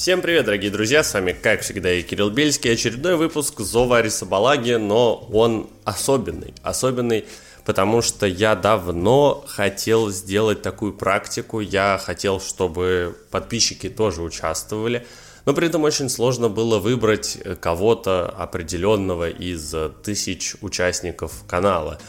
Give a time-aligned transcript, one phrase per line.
[0.00, 4.76] Всем привет, дорогие друзья, с вами, как всегда, и Кирилл Бельский, очередной выпуск Зова Арисабалаги,
[4.76, 7.26] но он особенный, особенный,
[7.66, 15.06] потому что я давно хотел сделать такую практику, я хотел, чтобы подписчики тоже участвовали,
[15.44, 22.00] но при этом очень сложно было выбрать кого-то определенного из тысяч участников канала.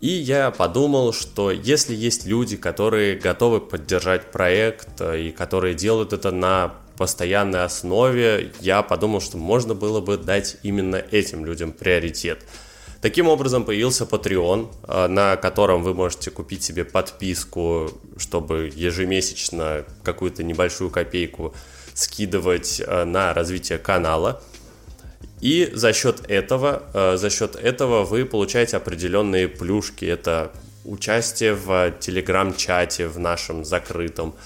[0.00, 6.32] И я подумал, что если есть люди, которые готовы поддержать проект и которые делают это
[6.32, 12.44] на постоянной основе, я подумал, что можно было бы дать именно этим людям приоритет.
[13.00, 20.44] Таким образом появился Patreon, э, на котором вы можете купить себе подписку, чтобы ежемесячно какую-то
[20.44, 21.56] небольшую копейку
[21.92, 24.40] скидывать э, на развитие канала.
[25.40, 30.04] И за счет этого, э, за счет этого вы получаете определенные плюшки.
[30.04, 30.52] Это
[30.84, 34.36] участие в телеграм-чате в нашем закрытом,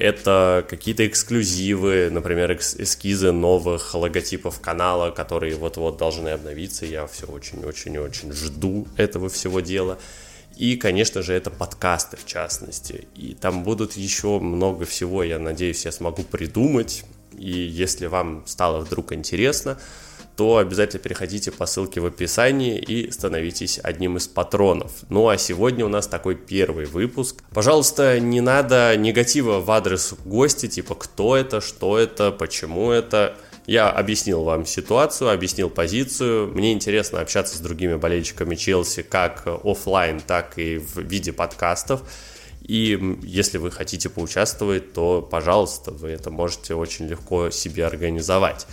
[0.00, 6.86] это какие-то эксклюзивы, например, эскизы новых логотипов канала, которые вот-вот должны обновиться.
[6.86, 9.98] Я все очень-очень-очень жду этого всего дела.
[10.56, 13.08] И, конечно же, это подкасты в частности.
[13.14, 17.04] И там будут еще много всего, я надеюсь, я смогу придумать.
[17.38, 19.78] И если вам стало вдруг интересно,
[20.36, 24.92] то обязательно переходите по ссылке в описании и становитесь одним из патронов.
[25.08, 27.42] Ну а сегодня у нас такой первый выпуск.
[27.52, 33.36] Пожалуйста, не надо негатива в адрес гостя, типа кто это, что это, почему это.
[33.66, 36.48] Я объяснил вам ситуацию, объяснил позицию.
[36.48, 42.02] Мне интересно общаться с другими болельщиками Челси как офлайн, так и в виде подкастов.
[42.62, 48.66] И если вы хотите поучаствовать, то, пожалуйста, вы это можете очень легко себе организовать.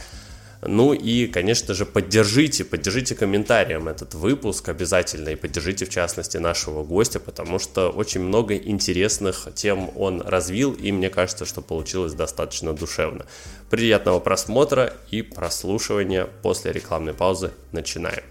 [0.62, 6.84] Ну и, конечно же, поддержите, поддержите комментарием этот выпуск обязательно и поддержите, в частности, нашего
[6.84, 12.74] гостя, потому что очень много интересных тем он развил, и мне кажется, что получилось достаточно
[12.74, 13.26] душевно.
[13.70, 17.52] Приятного просмотра и прослушивания после рекламной паузы.
[17.72, 18.24] Начинаем.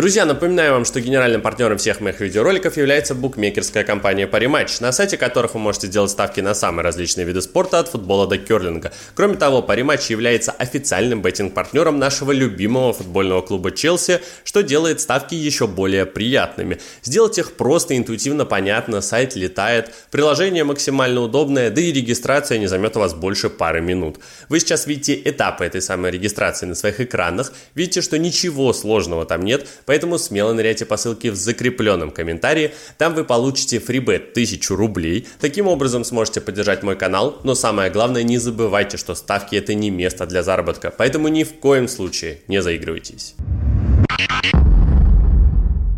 [0.00, 5.18] Друзья, напоминаю вам, что генеральным партнером всех моих видеороликов является букмекерская компания Parimatch, на сайте
[5.18, 8.92] которых вы можете делать ставки на самые различные виды спорта, от футбола до керлинга.
[9.14, 15.66] Кроме того, Parimatch является официальным беттинг-партнером нашего любимого футбольного клуба Челси, что делает ставки еще
[15.66, 16.78] более приятными.
[17.02, 22.96] Сделать их просто, интуитивно понятно, сайт летает, приложение максимально удобное, да и регистрация не займет
[22.96, 24.18] у вас больше пары минут.
[24.48, 29.44] Вы сейчас видите этапы этой самой регистрации на своих экранах, видите, что ничего сложного там
[29.44, 35.26] нет, Поэтому смело ныряйте по ссылке в закрепленном комментарии, там вы получите фрибет 1000 рублей.
[35.40, 39.90] Таким образом сможете поддержать мой канал, но самое главное не забывайте, что ставки это не
[39.90, 43.34] место для заработка, поэтому ни в коем случае не заигрывайтесь.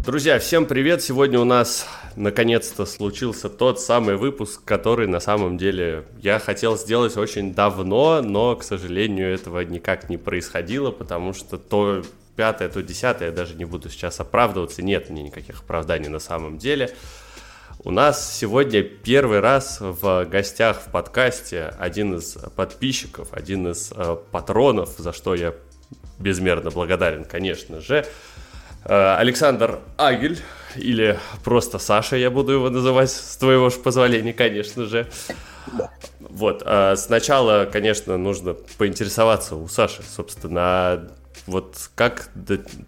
[0.06, 1.02] Друзья, всем привет!
[1.02, 1.86] Сегодня у нас
[2.16, 8.56] наконец-то случился тот самый выпуск, который на самом деле я хотел сделать очень давно, но,
[8.56, 12.02] к сожалению, этого никак не происходило, потому что то
[12.36, 16.58] пятое, то десятое, я даже не буду сейчас оправдываться, нет мне никаких оправданий на самом
[16.58, 16.90] деле.
[17.84, 24.16] У нас сегодня первый раз в гостях в подкасте один из подписчиков, один из э,
[24.30, 25.54] патронов, за что я
[26.18, 28.06] безмерно благодарен, конечно же.
[28.84, 30.38] Э, Александр Агель,
[30.76, 35.08] или просто Саша, я буду его называть, с твоего же позволения, конечно же.
[36.20, 41.10] Вот, э, сначала, конечно, нужно поинтересоваться у Саши, собственно,
[41.46, 42.28] вот как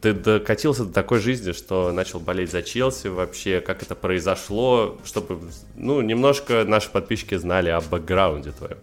[0.03, 5.41] ты докатился до такой жизни, что начал болеть за Челси вообще, как это произошло, чтобы,
[5.75, 8.79] ну, немножко наши подписчики знали о бэкграунде твоем.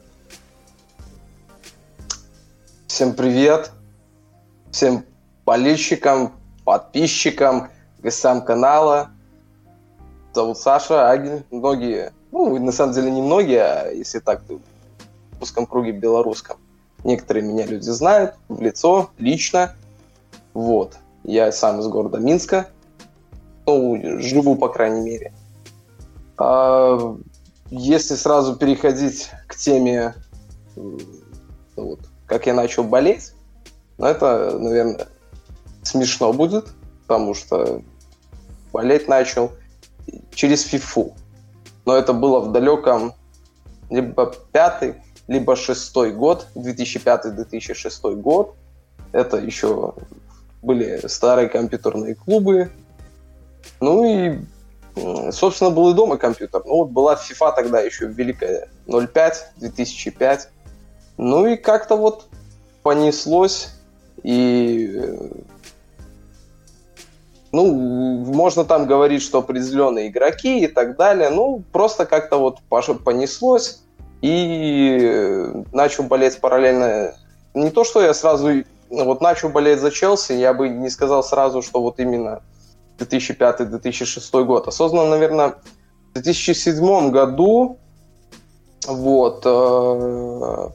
[2.88, 3.72] Всем привет,
[4.72, 5.06] всем
[5.46, 6.34] болельщикам,
[6.66, 9.12] подписчикам, гостям канала.
[10.34, 11.44] Зовут Саша Агин.
[11.50, 14.60] Многие, ну, на самом деле не многие, а если так, в
[15.42, 16.58] узком круге белорусском
[17.04, 19.76] Некоторые меня люди знают в лицо, лично.
[20.54, 20.98] Вот.
[21.24, 22.68] Я сам из города Минска.
[23.66, 25.34] Ну, живу, по крайней мере.
[26.38, 27.16] А
[27.70, 30.16] если сразу переходить к теме,
[30.76, 30.98] ну,
[31.76, 33.34] вот, как я начал болеть,
[33.98, 35.08] ну, это, наверное,
[35.84, 36.70] смешно будет,
[37.04, 37.82] потому что
[38.74, 39.52] болеть начал
[40.34, 41.16] через фифу.
[41.86, 43.14] Но это было в далеком
[43.90, 44.96] либо пятый,
[45.32, 48.54] либо шестой год, 2005-2006 год.
[49.14, 49.94] Это еще
[50.62, 52.70] были старые компьютерные клубы.
[53.80, 54.40] Ну и,
[55.32, 56.64] собственно, был и дома компьютер.
[56.66, 60.50] Ну вот была FIFA тогда еще великая 05, 2005.
[61.18, 62.28] Ну и как-то вот
[62.84, 63.70] понеслось.
[64.24, 65.02] И
[67.54, 71.30] ну, можно там говорить, что определенные игроки и так далее.
[71.30, 72.60] Ну, просто как-то вот
[73.04, 73.82] понеслось.
[74.22, 77.16] И начал болеть параллельно.
[77.54, 81.62] Не то, что я сразу вот начал болеть за Челси, я бы не сказал сразу,
[81.62, 82.42] что вот именно
[83.00, 84.68] 2005-2006 год.
[84.68, 85.56] Осознанно, наверное,
[86.10, 87.78] в 2007 году
[88.88, 90.70] вот э,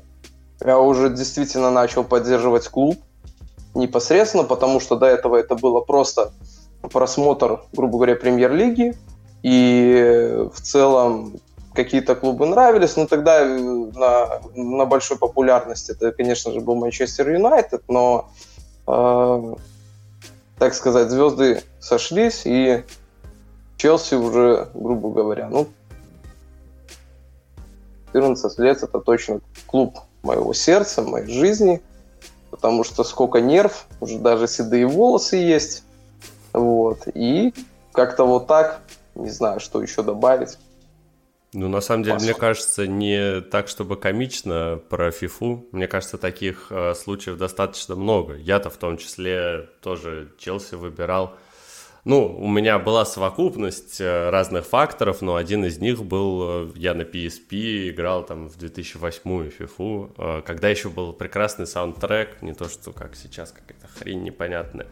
[0.65, 2.97] я уже действительно начал поддерживать клуб
[3.75, 6.33] непосредственно, потому что до этого это было просто
[6.81, 8.95] просмотр, грубо говоря, премьер-лиги,
[9.43, 11.37] и в целом
[11.77, 17.31] какие-то клубы нравились, но тогда э, на, на большой популярности это, конечно же, был Манчестер
[17.31, 18.31] Юнайтед, но,
[18.87, 19.55] э,
[20.59, 22.83] так сказать, звезды сошлись, и
[23.77, 25.69] Челси уже, грубо говоря, ну,
[28.13, 31.83] 14 лет это точно клуб моего сердца, моей жизни,
[32.51, 35.85] потому что сколько нерв, уже даже седые волосы есть,
[36.55, 37.53] вот, и
[37.93, 38.81] как-то вот так,
[39.15, 40.59] не знаю, что еще добавить.
[41.59, 45.67] Ну, на самом деле, мне кажется, не так, чтобы комично про фифу.
[45.73, 48.35] Мне кажется, таких э, случаев достаточно много.
[48.37, 51.35] Я-то в том числе тоже Челси выбирал.
[52.05, 56.93] Ну, у меня была совокупность э, разных факторов, но один из них был, э, я
[56.93, 62.69] на PSP играл там в 2008 фифу, э, когда еще был прекрасный саундтрек, не то,
[62.69, 64.89] что как сейчас какая-то хрень непонятная.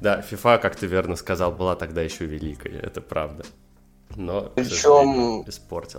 [0.00, 3.44] Да, FIFA, как ты верно сказал, была тогда еще великой, это правда
[4.16, 5.44] но Причем.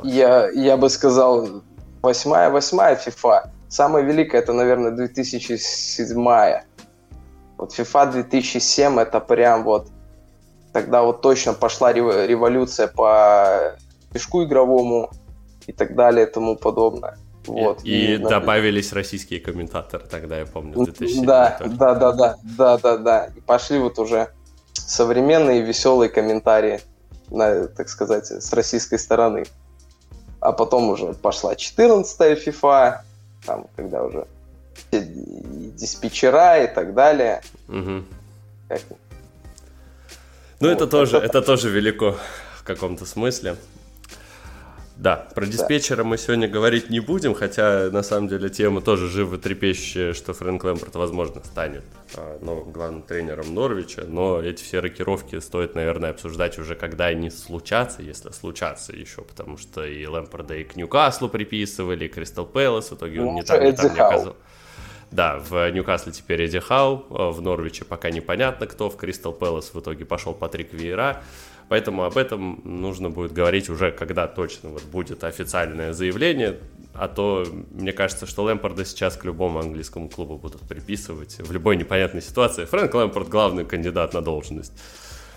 [0.03, 1.63] Я, я бы сказал,
[2.01, 3.49] восьмая, восьмая FIFA.
[3.69, 6.61] Самая великая это, наверное, 2007.
[7.57, 9.87] Вот FIFA 2007 это прям вот
[10.73, 13.75] тогда вот точно пошла революция по
[14.11, 15.09] пешку игровому
[15.67, 17.17] и так далее и тому подобное.
[17.45, 17.83] Вот.
[17.83, 22.77] И, и добавились российские комментаторы тогда, я помню, в 2007 да, да, да, да, да,
[22.77, 23.25] да, да.
[23.35, 24.29] И пошли вот уже
[24.73, 26.81] современные веселые комментарии
[27.31, 29.45] на, так сказать, с российской стороны.
[30.39, 32.99] А потом уже пошла 14-я FIFA,
[33.45, 34.27] там, когда уже
[34.91, 37.41] диспетчера и так далее.
[37.67, 38.03] Угу.
[38.67, 38.81] Как...
[40.59, 41.25] Ну, вот, это, тоже, это...
[41.25, 42.17] это тоже велико
[42.57, 43.55] в каком-то смысле.
[45.01, 49.39] Да, про диспетчера мы сегодня говорить не будем, хотя на самом деле тема тоже живо
[49.39, 51.83] трепещущая, что Фрэнк Лэмпорт, возможно, станет
[52.15, 57.31] а, новым главным тренером Норвича, но эти все рокировки стоит, наверное, обсуждать уже, когда они
[57.31, 62.91] случатся, если случатся еще, потому что и Лэмпорда и к Ньюкаслу приписывали, и Кристал Пэлас,
[62.91, 64.35] в итоге он ну, не там, не там не оказал.
[65.09, 69.73] Да, в Ньюкасле теперь Эдди Хау, а в Норвиче пока непонятно кто, в Кристал Пэлас
[69.73, 71.23] в итоге пошел Патрик Виера.
[71.71, 76.59] Поэтому об этом нужно будет говорить уже, когда точно вот будет официальное заявление.
[76.93, 81.77] А то мне кажется, что Лэмпорда сейчас к любому английскому клубу будут приписывать в любой
[81.77, 82.65] непонятной ситуации.
[82.65, 84.73] Фрэнк Лэмпорд главный кандидат на должность.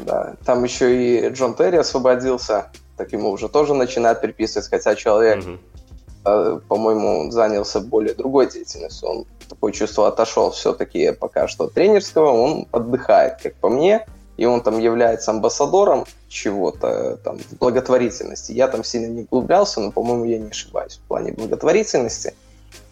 [0.00, 5.38] Да, там еще и Джон Терри освободился, так ему уже тоже начинают приписывать, хотя человек,
[5.38, 6.60] угу.
[6.66, 9.08] по-моему, занялся более другой деятельностью.
[9.08, 14.04] Он такое чувство отошел все-таки пока что от тренерского, он отдыхает, как по мне
[14.36, 16.04] и он там является амбассадором
[16.34, 18.52] чего-то там в благотворительности.
[18.52, 22.34] Я там сильно не углублялся, но, по-моему, я не ошибаюсь в плане благотворительности.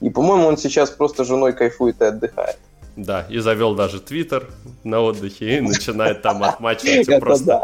[0.01, 2.57] И, по-моему, он сейчас просто женой кайфует и отдыхает.
[2.95, 4.49] Да, и завел даже Твиттер
[4.85, 7.63] на отдыхе и начинает там отмачивать просто,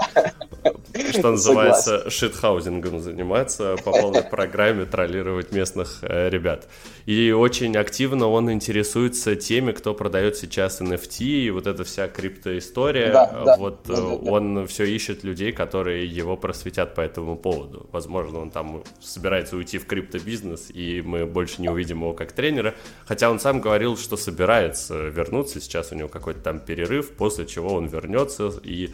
[1.10, 6.68] что называется, шитхаузингом заниматься по полной программе, троллировать местных э, ребят.
[7.06, 13.12] И очень активно он интересуется теми, кто продает сейчас NFT и вот эта вся криптоистория.
[13.12, 17.88] Да, вот да, да, он все ищет людей, которые его просветят по этому поводу.
[17.92, 22.74] Возможно, он там собирается уйти в криптобизнес, и мы больше не увидим его как тренера.
[23.06, 25.60] Хотя он сам говорил, что собирается вернуться.
[25.60, 28.90] Сейчас у него какой-то там перерыв, после чего он вернется и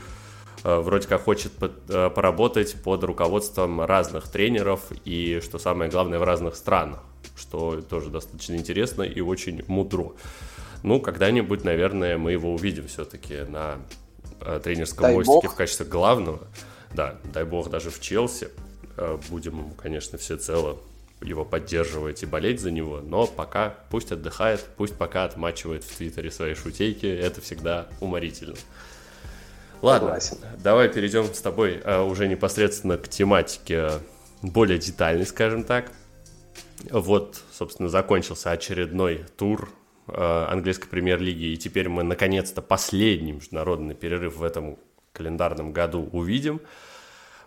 [0.65, 6.57] вроде как хочет э, поработать под руководством разных тренеров и, что самое главное, в разных
[6.57, 7.01] странах,
[7.37, 10.13] что тоже достаточно интересно и очень мудро.
[10.83, 13.77] Ну, когда-нибудь, наверное, мы его увидим все-таки на
[14.41, 15.53] э, тренерском дай мостике бог.
[15.53, 16.41] в качестве главного.
[16.95, 18.49] Да, дай бог даже в Челси.
[19.29, 20.79] Будем, конечно, все цело
[21.21, 26.31] его поддерживать и болеть за него, но пока пусть отдыхает, пусть пока отмачивает в Твиттере
[26.31, 28.57] свои шутейки, это всегда уморительно.
[29.85, 30.39] Ладно, Согласен.
[30.63, 33.91] давай перейдем с тобой а, уже непосредственно к тематике
[34.41, 35.93] более детальной, скажем так.
[36.91, 39.69] Вот, собственно, закончился очередной тур
[40.09, 44.79] а, английской премьер-лиги, и теперь мы наконец-то последний международный перерыв в этом
[45.13, 46.63] календарном году увидим.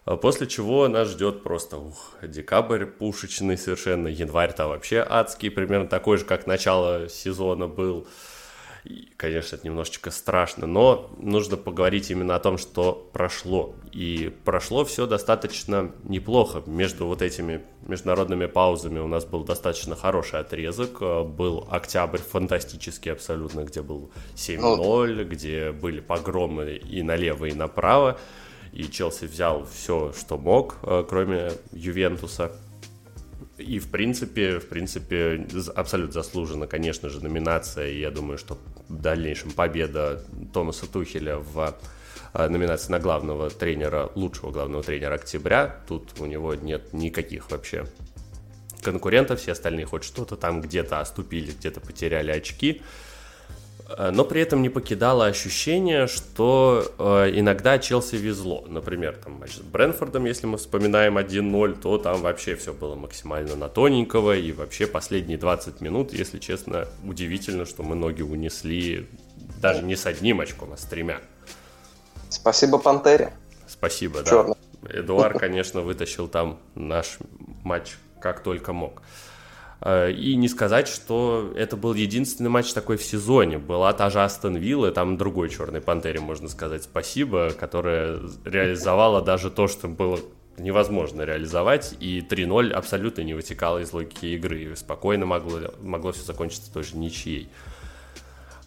[0.05, 6.25] После чего нас ждет просто ух, декабрь пушечный совершенно, январь-то вообще адский, примерно такой же,
[6.25, 8.07] как начало сезона был.
[8.87, 13.75] И, конечно, это немножечко страшно, но нужно поговорить именно о том, что прошло.
[13.91, 16.63] И прошло все достаточно неплохо.
[16.65, 21.01] Между вот этими международными паузами у нас был достаточно хороший отрезок.
[21.01, 28.17] Был октябрь фантастический абсолютно, где был 7-0, где были погромы и налево, и направо.
[28.71, 32.53] И Челси взял все, что мог, э, кроме Ювентуса.
[33.57, 37.89] И в принципе, в принципе, абсолютно заслужена, конечно же, номинация.
[37.89, 38.57] И я думаю, что
[38.89, 41.75] в дальнейшем победа Томаса Тухеля в
[42.33, 45.77] э, номинации на главного тренера, лучшего главного тренера октября.
[45.87, 47.85] Тут у него нет никаких вообще
[48.81, 49.39] конкурентов.
[49.39, 52.81] Все остальные хоть что-то там где-то оступили, где-то потеряли очки.
[53.87, 58.65] Э, но при этом не покидало ощущение, что э, иногда Челси везло.
[58.67, 63.55] Например, там матч с Брэнфордом, если мы вспоминаем 1-0, то там вообще все было максимально
[63.55, 64.35] на тоненького.
[64.35, 69.07] И вообще последние 20 минут, если честно, удивительно, что мы ноги унесли
[69.61, 71.19] даже не с одним очком, а с тремя.
[72.29, 73.33] Спасибо Пантере.
[73.67, 74.55] Спасибо, Черный.
[74.81, 74.99] да.
[74.99, 77.17] Эдуард, конечно, вытащил там наш
[77.63, 79.01] матч как только мог.
[79.81, 83.57] Э, и не сказать, что это был единственный матч такой в сезоне.
[83.57, 89.51] Была та же Астон Вилла, там другой Черной Пантере, можно сказать, спасибо, которая реализовала даже
[89.51, 90.19] то, что было
[90.57, 96.23] невозможно реализовать, и 3-0 абсолютно не вытекало из логики игры, и спокойно могло, могло все
[96.23, 97.49] закончиться тоже ничьей.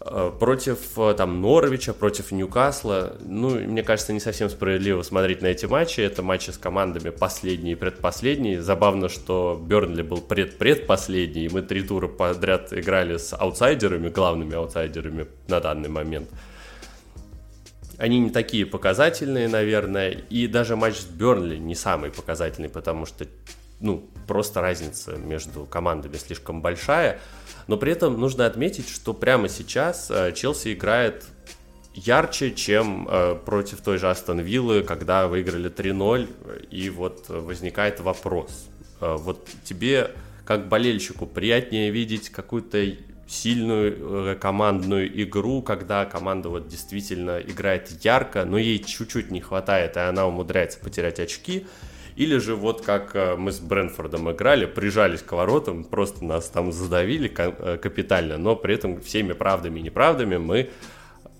[0.02, 5.48] Э, против э, там Норвича, против Ньюкасла, ну, мне кажется, не совсем справедливо смотреть на
[5.48, 6.00] эти матчи.
[6.00, 8.62] Это матчи с командами последние и предпоследние.
[8.62, 15.26] Забавно, что Бернли был пред-предпоследний, и мы три тура подряд играли с аутсайдерами, главными аутсайдерами
[15.48, 16.30] на данный момент.
[17.98, 23.26] Они не такие показательные, наверное, и даже матч с Бернли не самый показательный, потому что,
[23.80, 27.20] ну, просто разница между командами слишком большая–
[27.70, 31.24] но при этом нужно отметить, что прямо сейчас э, Челси играет
[31.94, 38.66] ярче, чем э, против той же Астон Виллы, когда выиграли 3-0, и вот возникает вопрос.
[39.00, 40.10] Э, вот тебе,
[40.44, 42.84] как болельщику, приятнее видеть какую-то
[43.28, 50.00] сильную командную игру, когда команда вот действительно играет ярко, но ей чуть-чуть не хватает, и
[50.00, 51.68] она умудряется потерять очки,
[52.16, 56.72] или же вот как э, мы с Брэнфордом играли, прижались к воротам, просто нас там
[56.72, 60.70] задавили э, капитально, но при этом всеми правдами и неправдами мы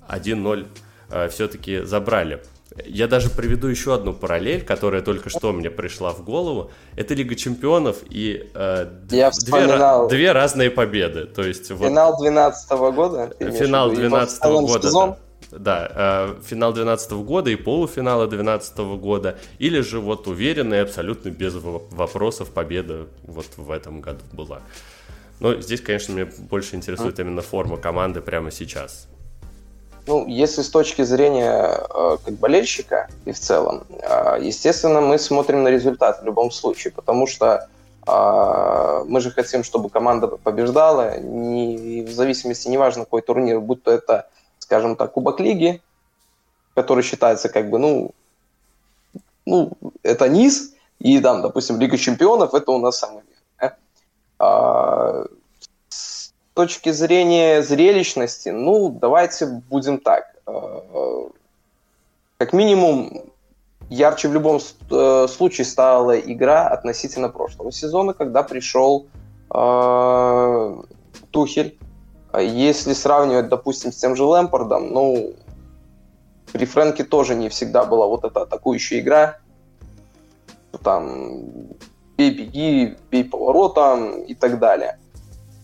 [0.08, 0.66] 1-0
[1.10, 2.42] э, все-таки забрали.
[2.84, 6.70] Я даже приведу еще одну параллель, которая только что мне пришла в голову.
[6.94, 11.24] Это Лига Чемпионов и э, Я две, две разные победы.
[11.26, 13.34] То есть, финал 2012 года.
[13.38, 14.92] Финал 2012 года.
[14.92, 15.18] Да.
[15.50, 21.30] Да, э, финал 2012 года и полуфинала 2012 года, или же вот уверенно и абсолютно
[21.30, 24.60] без вопросов победа вот в этом году была.
[25.40, 29.08] Но здесь, конечно, меня больше интересует именно форма команды прямо сейчас.
[30.06, 35.62] Ну, если с точки зрения э, как болельщика и в целом, э, естественно, мы смотрим
[35.62, 37.68] на результат в любом случае, потому что
[38.06, 43.90] э, мы же хотим, чтобы команда побеждала, не, в зависимости, неважно какой турнир, будь то
[43.92, 44.26] это
[44.70, 45.82] скажем так, Кубок Лиги,
[46.74, 48.12] который считается как бы, ну,
[49.44, 49.72] ну,
[50.04, 53.24] это низ, и там, допустим, Лига Чемпионов, это у нас самый
[53.58, 53.72] верх.
[54.38, 55.24] А,
[55.88, 60.36] с точки зрения зрелищности, ну, давайте будем так.
[60.46, 61.28] А,
[62.38, 63.24] как минимум,
[63.88, 64.60] ярче в любом
[64.90, 69.08] э, случае стала игра относительно прошлого сезона, когда пришел
[69.52, 70.82] э,
[71.32, 71.76] Тухель
[72.38, 75.34] если сравнивать, допустим, с тем же Лэмпордом, ну,
[76.52, 79.38] при Фрэнке тоже не всегда была вот эта атакующая игра.
[80.82, 81.42] Там
[82.16, 84.98] бей, беги, бей поворотом и так далее.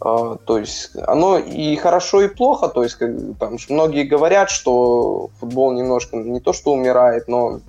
[0.00, 2.68] А, то есть оно и хорошо, и плохо.
[2.68, 7.60] То есть как, там, многие говорят, что футбол немножко не то что умирает, но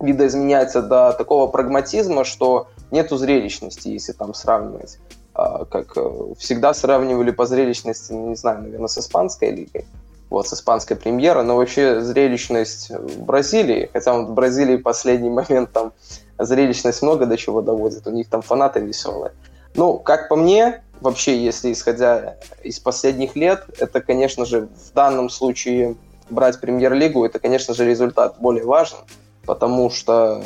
[0.00, 4.98] видоизменяется до такого прагматизма, что нету зрелищности, если там сравнивать.
[5.38, 9.84] А, как э, всегда сравнивали по зрелищности, ну, не знаю, наверное, с испанской лигой,
[10.30, 15.72] вот, с испанской премьерой, но вообще зрелищность в Бразилии, хотя вот в Бразилии последний момент
[15.72, 15.92] там
[16.38, 19.32] зрелищность много до чего доводит, у них там фанаты веселые.
[19.74, 25.28] Ну, как по мне, вообще, если исходя из последних лет, это, конечно же, в данном
[25.28, 25.96] случае
[26.30, 28.96] брать премьер-лигу, это, конечно же, результат более важен,
[29.46, 30.42] потому что,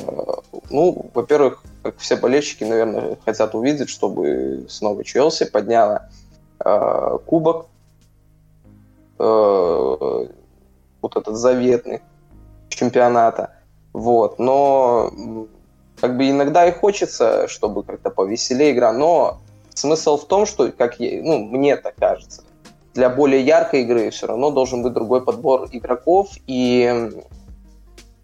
[0.69, 6.09] ну, во-первых, как все болельщики, наверное, хотят увидеть, чтобы снова Челси подняла
[6.65, 7.67] э, кубок,
[9.19, 10.27] э,
[11.03, 12.03] вот этот заветный
[12.69, 13.55] чемпионата.
[13.93, 14.39] Вот.
[14.39, 15.11] Но
[16.01, 19.41] как бы иногда и хочется, чтобы как-то повеселее игра, но
[19.75, 22.43] смысл в том, что, как я, ну, мне так кажется,
[22.95, 27.11] для более яркой игры все равно должен быть другой подбор игроков и,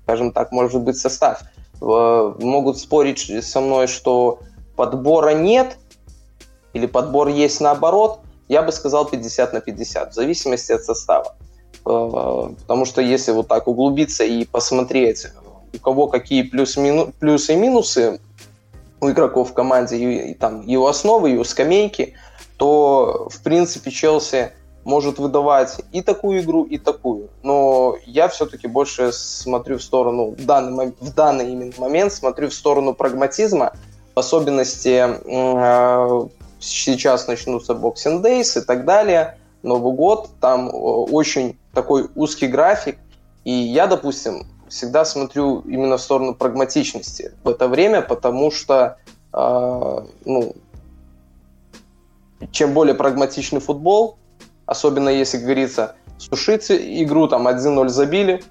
[0.07, 1.41] скажем так, может быть состав.
[1.81, 4.39] Могут спорить со мной, что
[4.77, 5.79] подбора нет
[6.73, 8.21] или подбор есть наоборот.
[8.49, 11.35] Я бы сказал 50 на 50, в зависимости от состава.
[11.85, 15.27] Э, потому что если вот так углубиться и посмотреть,
[15.75, 18.21] у кого какие плюс, мину, плюсы и минусы
[19.01, 22.15] у игроков в команде, и, и там его основы, его скамейки,
[22.57, 24.53] то, в принципе, Челси
[24.87, 27.29] может выдавать и такую игру, и такую.
[27.43, 32.55] Но я все-таки больше смотрю в сторону, в данный, в данный именно момент, смотрю в
[32.55, 33.73] сторону прагматизма,
[34.15, 36.29] в особенности э,
[36.61, 42.97] сейчас начнутся Boxing Days и так далее, Новый год, там очень такой узкий график,
[43.43, 48.99] и я, допустим, всегда смотрю именно в сторону прагматичности в это время, потому что
[49.33, 50.55] э, ну,
[52.53, 54.19] чем более прагматичный футбол,
[54.67, 58.43] особенно если, говорится, сушить игру, там 1-0 забили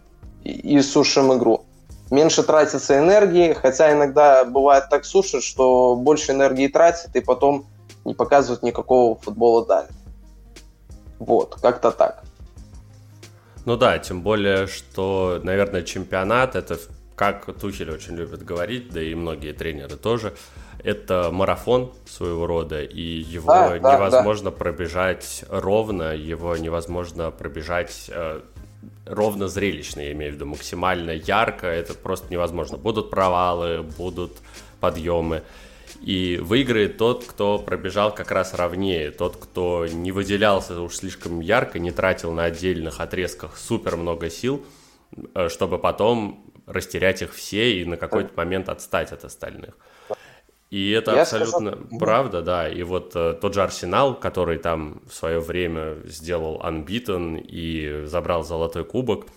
[0.43, 1.65] и, и сушим игру.
[2.11, 7.65] Меньше тратится энергии, хотя иногда бывает так сушит, что больше энергии тратит и потом
[8.05, 9.91] не показывают никакого футбола далее.
[11.19, 12.23] Вот, как-то так.
[13.65, 16.77] Ну да, тем более, что, наверное, чемпионат это,
[17.15, 20.35] как Тухель очень любит говорить, да и многие тренеры тоже,
[20.85, 24.55] это марафон своего рода, и его да, невозможно да.
[24.55, 28.41] пробежать ровно, его невозможно пробежать э,
[29.07, 32.77] ровно зрелищно, я имею в виду, максимально ярко, это просто невозможно.
[32.77, 34.33] Будут провалы, будут
[34.79, 35.41] подъемы.
[36.01, 41.79] И выиграет тот, кто пробежал как раз ровнее, тот, кто не выделялся уж слишком ярко,
[41.79, 44.63] не тратил на отдельных отрезках супер много сил,
[45.33, 49.75] э, чтобы потом растерять их все и на какой-то момент отстать от остальных.
[50.71, 51.99] И это Я абсолютно скажу...
[51.99, 52.69] правда, да.
[52.69, 58.43] И вот э, тот же Арсенал, который там в свое время сделал unbeaten и забрал
[58.43, 59.27] золотой кубок,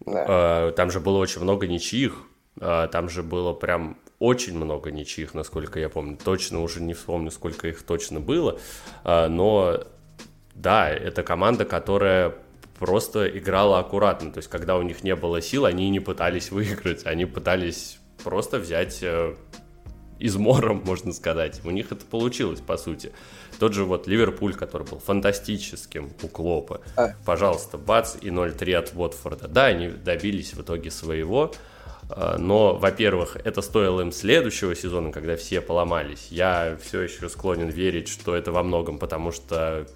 [0.00, 0.68] да.
[0.68, 2.22] э, там же было очень много ничьих,
[2.60, 6.18] э, там же было прям очень много ничьих, насколько я помню.
[6.22, 8.58] Точно уже не вспомню, сколько их точно было.
[9.04, 9.84] А, но
[10.54, 12.34] да, это команда, которая
[12.78, 14.32] просто играла аккуратно.
[14.32, 17.04] То есть, когда у них не было сил, они не пытались выиграть.
[17.04, 19.34] Они пытались просто взять э,
[20.18, 21.60] измором, можно сказать.
[21.64, 23.12] У них это получилось, по сути.
[23.58, 26.80] Тот же вот Ливерпуль, который был фантастическим у Клопа.
[26.96, 27.14] А.
[27.24, 29.48] Пожалуйста, бац, и 0-3 от Уотфорда.
[29.48, 31.52] Да, они добились в итоге своего,
[32.08, 36.28] а, но, во-первых, это стоило им следующего сезона, когда все поломались.
[36.30, 39.86] Я все еще склонен верить, что это во многом потому, что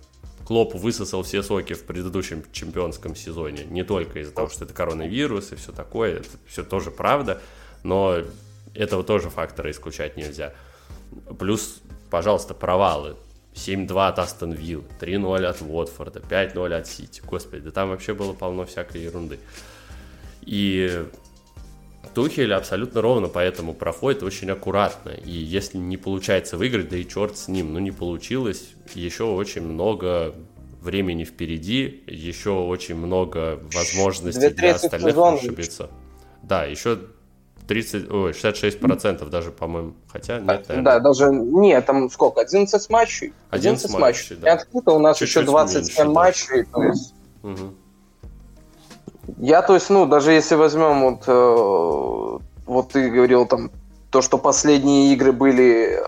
[0.44, 3.64] Клоп высосал все соки в предыдущем чемпионском сезоне.
[3.64, 7.40] Не только из-за того, что это коронавирус и все такое, это все тоже правда,
[7.84, 8.22] но
[8.74, 10.52] этого тоже фактора исключать нельзя.
[11.38, 11.80] Плюс,
[12.10, 13.16] пожалуйста, провалы.
[13.54, 17.20] 7-2 от Астон Вилл, 3-0 от Уотфорда, 5-0 от Сити.
[17.24, 19.40] Господи, да там вообще было полно всякой ерунды.
[20.42, 21.04] И
[22.14, 25.10] Тухель абсолютно ровно поэтому проходит очень аккуратно.
[25.10, 29.62] И если не получается выиграть, да и черт с ним, ну не получилось, еще очень
[29.62, 30.34] много
[30.80, 35.90] времени впереди, еще очень много возможностей для остальных ошибиться.
[36.42, 36.98] Да, еще
[37.66, 40.82] 30, ой, 66 процентов даже, по-моему, хотя нет, наверное.
[40.82, 43.32] Да, даже, нет, там сколько, 11 матчей?
[43.50, 44.48] 11, 11 матчей, да.
[44.48, 46.68] И откуда у нас Чуть-чуть еще 27 меньше, матчей, да.
[46.72, 47.14] то есть...
[47.42, 47.74] Угу.
[49.38, 53.70] Я, то есть, ну, даже если возьмем вот, э, вот ты говорил там,
[54.10, 56.02] то, что последние игры были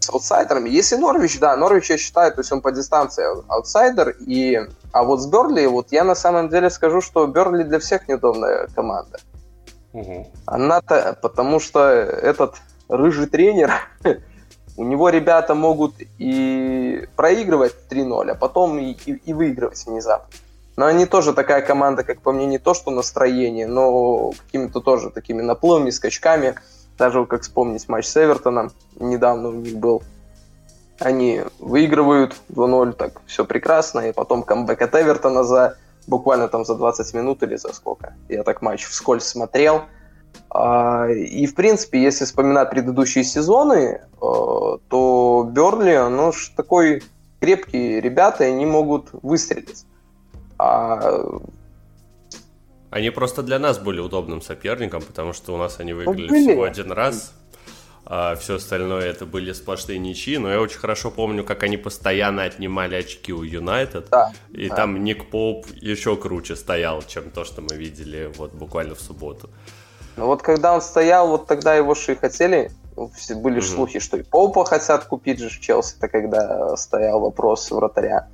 [0.00, 0.68] с аутсайдерами.
[0.68, 4.60] Если Норвич, да, Норвич, я считаю, то есть он по дистанции аутсайдер, и,
[4.92, 8.68] а вот с Берли, вот я на самом деле скажу, что Берли для всех неудобная
[8.74, 9.18] команда.
[10.46, 12.56] Она-то, потому что этот
[12.88, 13.72] рыжий тренер,
[14.76, 20.34] у него ребята могут и проигрывать 3-0, а потом и, и, и выигрывать внезапно.
[20.76, 25.10] Но они тоже такая команда, как по мне, не то что настроение, но какими-то тоже
[25.10, 26.56] такими наплывами, скачками.
[26.98, 30.02] Даже как вспомнить матч с Эвертоном, недавно у них был.
[30.98, 35.76] Они выигрывают 2-0, так все прекрасно, и потом камбэк от Эвертона за
[36.06, 38.14] буквально там за 20 минут или за сколько.
[38.28, 39.82] Я так матч вскользь смотрел.
[40.50, 47.02] А, и, в принципе, если вспоминать предыдущие сезоны, э, то Берли, ну, такой
[47.40, 49.84] крепкие ребята, и они могут выстрелить.
[50.58, 51.40] А...
[52.90, 56.62] Они просто для нас были удобным соперником, потому что у нас они выиграли ну, всего
[56.62, 57.34] один раз,
[58.06, 62.42] а все остальное это были сплошные ничьи, но я очень хорошо помню, как они постоянно
[62.42, 64.76] отнимали очки у Юнайтед, да, и да.
[64.76, 69.48] там Ник Поуп еще круче стоял, чем то, что мы видели вот буквально в субботу.
[70.16, 73.74] Ну вот когда он стоял, вот тогда его же и хотели, были же mm-hmm.
[73.74, 78.28] слухи, что и Поупа хотят купить же в Челси, это когда стоял вопрос вратаря.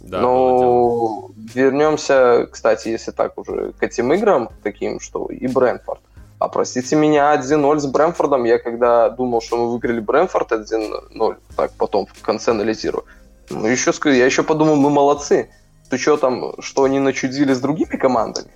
[0.00, 6.00] Да, Но вернемся, кстати, если так уже к этим играм, таким, что и Брэнфорд.
[6.40, 8.44] А простите меня, 1-0 с Брэнфордом.
[8.44, 13.04] Я когда думал, что мы выиграли Брэнфорд 1-0, так потом в конце анализирую.
[13.50, 15.50] Ну, еще, я еще подумал, мы молодцы.
[15.88, 18.50] С учетом, что они начудили с другими командами.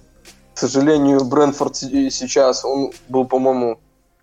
[0.55, 3.79] К сожалению, Брэнфорд сейчас, он был, по-моему,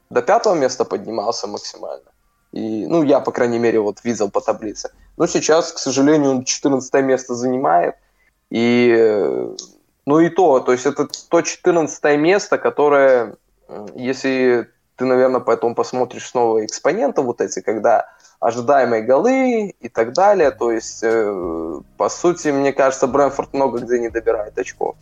[0.09, 2.11] до пятого места поднимался максимально.
[2.53, 4.91] И, ну, я, по крайней мере, вот видел по таблице.
[5.17, 7.95] Но сейчас, к сожалению, он 14 место занимает.
[8.49, 8.91] И,
[10.05, 13.35] ну и то, то есть это то 14 место, которое,
[13.95, 18.07] если ты, наверное, потом посмотришь снова экспоненты вот эти, когда
[18.39, 23.99] ожидаемые голы и так далее, то есть, э, по сути, мне кажется, Брэнфорд много где
[23.99, 24.95] не добирает очков.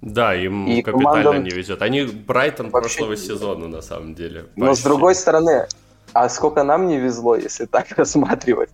[0.00, 1.44] Да, им и капитально командам...
[1.44, 1.80] не везет.
[1.80, 4.46] Они Брайтон прошлого сезона, на самом деле.
[4.56, 4.80] Но почти.
[4.80, 5.68] с другой стороны,
[6.12, 8.70] а сколько нам не везло, если так рассматривать?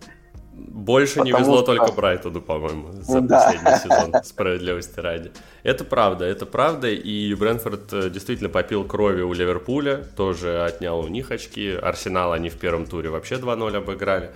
[0.67, 1.65] Больше Потому не везло что...
[1.65, 3.37] только Брайтону, по-моему, за да.
[3.37, 5.31] последний сезон, справедливости ради.
[5.63, 11.07] Это правда, это правда, и Брэнфорд э, действительно попил крови у Ливерпуля, тоже отнял у
[11.07, 11.71] них очки.
[11.71, 14.31] Арсенал они в первом туре вообще 2-0 обыграли.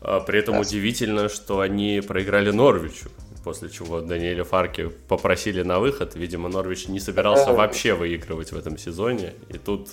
[0.00, 0.60] А, при этом да.
[0.60, 3.08] удивительно, что они проиграли Норвичу,
[3.44, 6.14] после чего Даниэля Фарки попросили на выход.
[6.14, 9.90] Видимо, Норвич не собирался вообще выигрывать в этом сезоне, и тут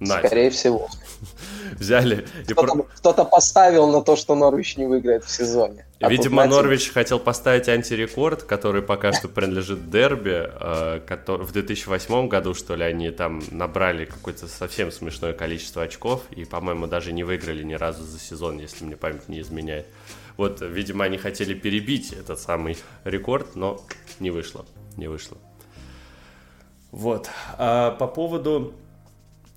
[0.00, 0.26] Нафиг.
[0.26, 0.88] Скорее всего.
[1.78, 2.26] Взяли.
[2.48, 2.82] Кто-то, и...
[2.96, 5.86] кто-то поставил на то, что Норвич не выиграет в сезоне.
[6.00, 10.50] А Видимо, Норвич хотел поставить антирекорд, который пока что принадлежит Дерби.
[11.06, 11.46] Который...
[11.46, 16.86] В 2008 году, что ли, они там набрали какое-то совсем смешное количество очков и, по-моему,
[16.86, 19.86] даже не выиграли ни разу за сезон, если мне память не изменяет.
[20.36, 23.80] Вот, видимо, они хотели перебить этот самый рекорд, но
[24.18, 24.66] не вышло.
[24.96, 25.38] Не вышло.
[26.90, 27.28] Вот.
[27.56, 28.74] А по поводу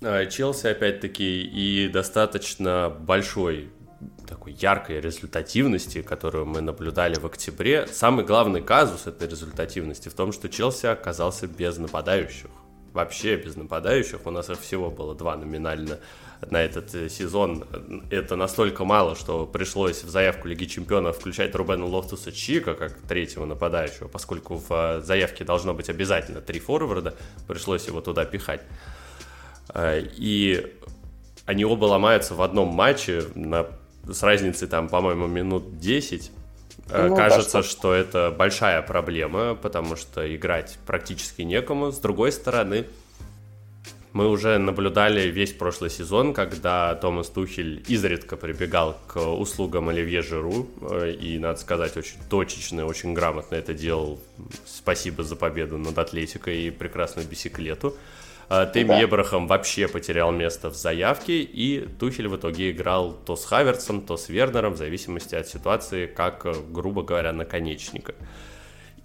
[0.00, 3.70] Челси, опять-таки, и достаточно большой
[4.28, 7.86] такой яркой результативности, которую мы наблюдали в октябре.
[7.88, 12.50] Самый главный казус этой результативности в том, что Челси оказался без нападающих.
[12.92, 14.24] Вообще без нападающих.
[14.24, 15.98] У нас их всего было два номинально
[16.48, 17.64] на этот э, сезон.
[18.10, 23.44] Это настолько мало, что пришлось в заявку Лиги Чемпионов включать Рубена Лофтуса Чика как третьего
[23.44, 27.14] нападающего, поскольку в э, заявке должно быть обязательно три форварда,
[27.46, 28.62] пришлось его туда пихать.
[29.74, 30.66] Э, и
[31.46, 33.66] они оба ломаются в одном матче на,
[34.06, 36.30] с разницей там, по-моему, минут 10.
[36.90, 37.70] Э, ну, Кажется, да, что...
[37.70, 41.90] что это большая проблема, потому что играть практически некому.
[41.90, 42.86] С другой стороны,
[44.12, 50.68] мы уже наблюдали весь прошлый сезон, когда Томас Тухель изредка прибегал к услугам Оливье Жиру,
[50.80, 54.18] э, и, надо сказать, очень точечно, очень грамотно это делал.
[54.66, 57.94] Спасибо за победу над Атлетикой и прекрасную бисиклету.
[57.94, 59.04] А, Тэмми да.
[59.04, 64.16] Эбрахам вообще потерял место в заявке, и Тухель в итоге играл то с Хаверсом, то
[64.16, 68.14] с Вернером, в зависимости от ситуации, как, грубо говоря, наконечника.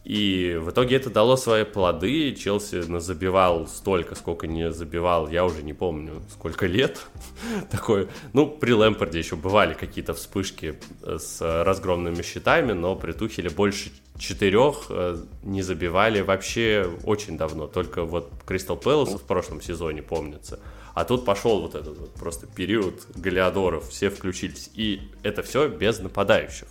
[0.04, 2.36] И в итоге это дало свои плоды.
[2.36, 7.00] Челси забивал столько, сколько не забивал, я уже не помню, сколько лет.
[7.72, 13.92] Такой, ну, при Лэмпорде еще бывали какие-то вспышки с разгромными счетами, но при Тухеле больше
[14.18, 17.68] четырех э, не забивали вообще очень давно.
[17.68, 20.60] Только вот Кристал Пэлас в прошлом сезоне помнится.
[20.94, 24.70] А тут пошел вот этот вот просто период Галиадоров, все включились.
[24.76, 26.68] И это все без нападающих.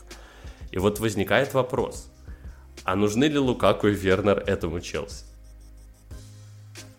[0.71, 2.12] И вот возникает вопрос,
[2.85, 5.25] а нужны ли Лукаку и Вернер этому Челси?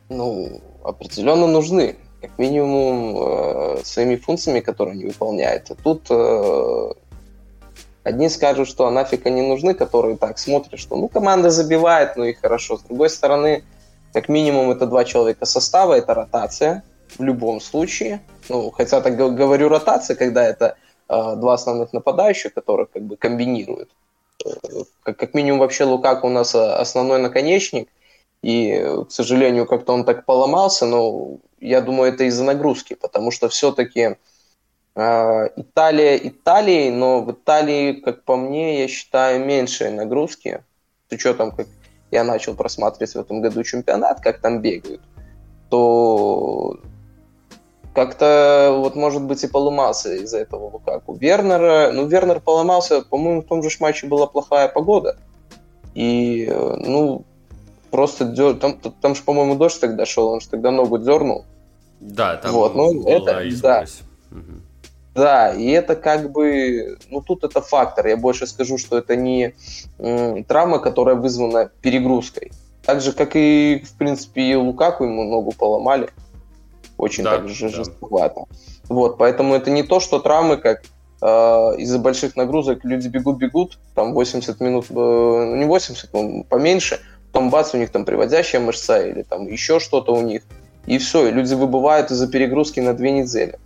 [0.10, 1.96] Ну, определенно нужны.
[2.22, 5.72] Как минимум э, своими функциями, которые они выполняют.
[5.72, 6.94] А тут э,
[8.04, 12.34] Одни скажут, что нафиг они нужны, которые так смотрят, что ну команда забивает, ну и
[12.34, 12.78] хорошо.
[12.78, 13.64] С другой стороны,
[14.12, 16.84] как минимум это два человека состава, это ротация
[17.18, 18.22] в любом случае.
[18.50, 20.76] Ну, хотя так говорю ротация, когда это
[21.08, 23.90] э, два основных нападающих, которые как бы комбинируют.
[24.46, 24.50] Э,
[25.04, 27.90] как, как минимум вообще Лукак у нас э, основной наконечник,
[28.42, 33.48] и, к сожалению, как-то он так поломался, но я думаю, это из-за нагрузки, потому что
[33.48, 34.18] все-таки
[34.96, 40.62] а, Италия Италией, но в Италии, как по мне, я считаю, меньшие нагрузки,
[41.10, 41.68] с учетом, как
[42.12, 45.02] я начал просматривать в этом году чемпионат, как там бегают,
[45.70, 46.78] то
[47.94, 51.16] как-то вот может быть и поломался из-за этого Лукаку.
[51.16, 55.18] Вернер, ну Вернер поломался, по-моему, в том же матче была плохая погода.
[55.94, 57.24] И, ну,
[57.92, 58.56] просто дер...
[58.56, 61.46] там, там же, по-моему, дождь тогда шел, он же тогда ногу дернул.
[62.00, 63.86] Да, там вот, ну, это, да.
[64.32, 64.42] Угу.
[65.16, 68.08] Да, и это как бы, ну тут это фактор.
[68.08, 69.54] Я больше скажу, что это не
[70.00, 72.52] м, травма, которая вызвана перегрузкой.
[72.84, 76.10] Так же, как и, в принципе, и Лукаку ему ногу поломали.
[77.04, 77.76] Очень да, так же да.
[77.76, 78.46] жестковато.
[78.88, 80.84] Вот, поэтому это не то, что травмы, как
[81.22, 81.26] э,
[81.80, 87.50] из-за больших нагрузок люди бегут-бегут, там 80 минут, э, ну не 80, но поменьше, потом
[87.50, 90.44] бац, у них там приводящая мышца или там еще что-то у них,
[90.86, 93.60] и все, и люди выбывают из-за перегрузки на две недели.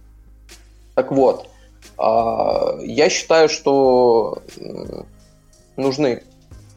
[0.96, 1.48] Так вот,
[2.00, 4.42] э, я считаю, что
[5.76, 6.24] нужны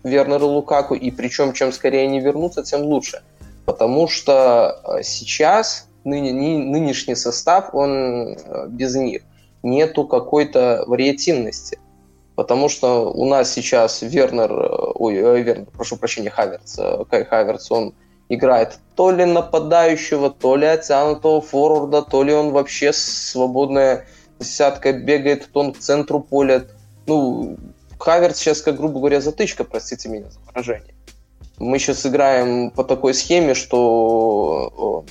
[0.05, 3.23] Вернер и Лукаку, и причем чем скорее они вернутся, тем лучше.
[3.65, 9.23] Потому что э, сейчас ныне, нынешний состав, он э, без них.
[9.63, 11.79] Нету какой-то вариативности.
[12.35, 16.79] Потому что у нас сейчас Вернер, э, ой, Вернер, прошу прощения, Хаверц,
[17.11, 17.95] Кай Хаверц, он
[18.31, 24.07] играет то ли нападающего, то ли оттянутого форварда, то ли он вообще свободная
[24.39, 26.65] десятка бегает, то он к центру поля.
[27.07, 27.57] Ну,
[27.99, 30.95] Хаверс сейчас, как грубо говоря, затычка, простите меня за выражение.
[31.59, 35.05] Мы сейчас играем по такой схеме, что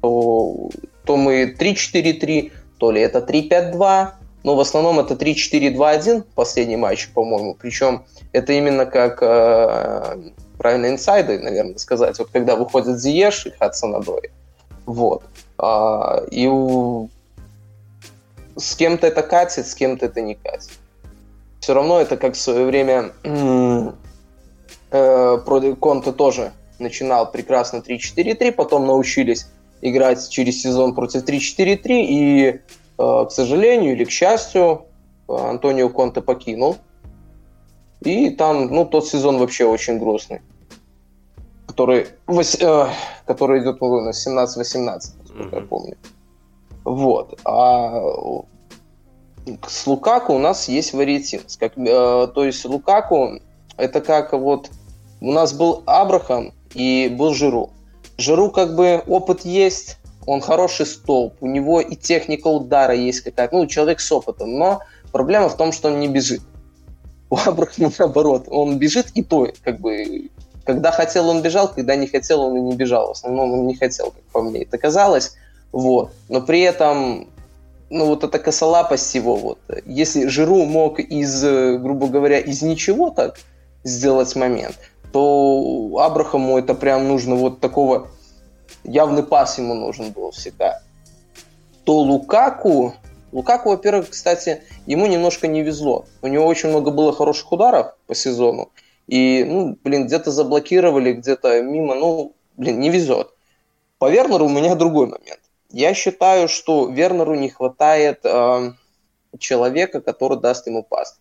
[0.00, 0.70] то,
[1.04, 4.08] то мы 3-4-3, то ли это 3-5-2,
[4.42, 7.54] но в основном это 3-4-2-1 последний матч, по-моему.
[7.54, 12.18] Причем это именно как э, правильно инсайды, наверное, сказать.
[12.18, 14.30] Вот когда выходит Зиеш и Хадсонадой.
[14.86, 15.22] Вот.
[15.58, 17.08] А, и у...
[18.56, 20.70] с кем-то это катит, с кем-то это не катит
[21.60, 23.12] все равно это как в свое время
[24.90, 25.38] э,
[25.80, 29.46] Конте тоже начинал прекрасно 3-4-3, потом научились
[29.80, 32.60] играть через сезон против 3-4-3, и, э,
[32.98, 34.86] к сожалению или к счастью,
[35.28, 36.76] Антонио Конте покинул.
[38.00, 40.40] И там, ну, тот сезон вообще очень грустный,
[41.66, 42.86] который, э,
[43.26, 44.84] который идет, по-моему, на 17-18,
[45.20, 45.60] насколько mm-hmm.
[45.60, 45.96] я помню.
[46.84, 47.38] Вот.
[47.44, 48.02] А
[49.66, 51.58] с Лукаку у нас есть вариативность.
[51.58, 53.40] Как, э, то есть Лукаку
[53.76, 54.70] это как вот
[55.20, 57.70] у нас был Абрахам и был Жиру.
[58.20, 63.56] Жиру как бы опыт есть, он хороший столб, у него и техника удара есть какая-то,
[63.56, 64.80] ну, человек с опытом, но
[65.12, 66.42] проблема в том, что он не бежит.
[67.30, 70.30] У Абрахама наоборот, он бежит и то, как бы,
[70.64, 73.08] когда хотел, он бежал, когда не хотел, он и не бежал.
[73.08, 75.34] В основном он не хотел, как по мне это казалось.
[75.72, 76.10] Вот.
[76.28, 77.28] Но при этом
[77.90, 83.38] ну, вот эта косолапость его, вот, если Жиру мог из, грубо говоря, из ничего так
[83.82, 84.76] сделать момент,
[85.12, 88.08] то Абрахаму это прям нужно вот такого,
[88.84, 90.82] явный пас ему нужен был всегда.
[91.84, 92.94] То Лукаку,
[93.32, 96.06] Лукаку, во-первых, кстати, ему немножко не везло.
[96.22, 98.70] У него очень много было хороших ударов по сезону.
[99.06, 103.30] И, ну, блин, где-то заблокировали, где-то мимо, ну, блин, не везет.
[103.98, 105.40] По Вернеру у меня другой момент.
[105.70, 108.72] Я считаю, что Вернеру не хватает э,
[109.38, 111.18] человека, который даст ему пас.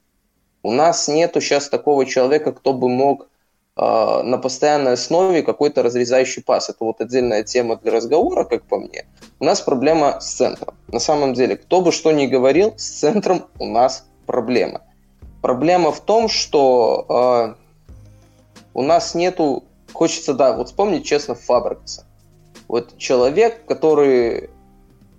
[0.64, 3.29] У нас нету сейчас такого человека, кто бы мог
[3.80, 6.70] на постоянной основе какой-то разрезающий пас.
[6.70, 9.06] Это вот отдельная тема для разговора, как по мне.
[9.40, 10.76] У нас проблема с центром.
[10.88, 14.82] На самом деле, кто бы что ни говорил, с центром у нас проблема.
[15.42, 17.90] Проблема в том, что э,
[18.74, 19.64] у нас нету,
[19.94, 22.06] хочется, да, вот вспомнить честно Фабрикаса.
[22.68, 24.50] Вот человек, который...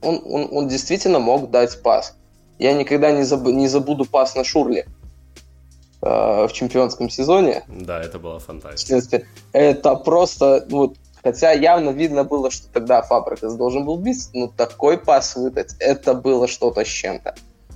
[0.02, 2.14] Он, он, он действительно мог дать пас.
[2.58, 4.86] Я никогда не, заб, не забуду пас на Шурле
[6.02, 7.64] э, в чемпионском сезоне.
[7.68, 9.22] Да, это была фантастика.
[9.52, 10.66] Это просто...
[10.70, 15.74] Вот, хотя явно видно было, что тогда Фабрикас должен был бить, но такой пас выдать,
[15.78, 17.34] это было что-то с чем-то.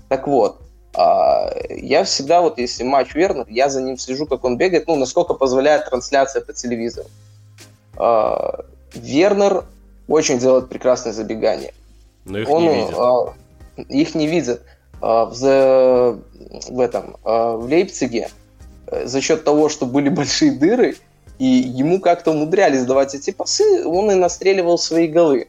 [0.08, 0.60] Так вот,
[0.96, 4.96] э, я всегда, вот если матч Вернер, я за ним слежу, как он бегает, ну,
[4.96, 7.08] насколько позволяет трансляция по телевизору.
[7.98, 8.62] Э,
[8.94, 9.64] Вернер
[10.08, 11.72] очень делает прекрасное забегание.
[12.24, 12.94] Но их Он, не видят.
[12.96, 13.34] А,
[13.76, 14.62] их не видят.
[15.06, 16.18] А, в,
[16.70, 18.30] в этом, а, в Лейпциге
[18.86, 20.96] э, за счет того, что были большие дыры,
[21.38, 25.48] и ему как-то умудрялись давать эти пасы, он и настреливал свои голы.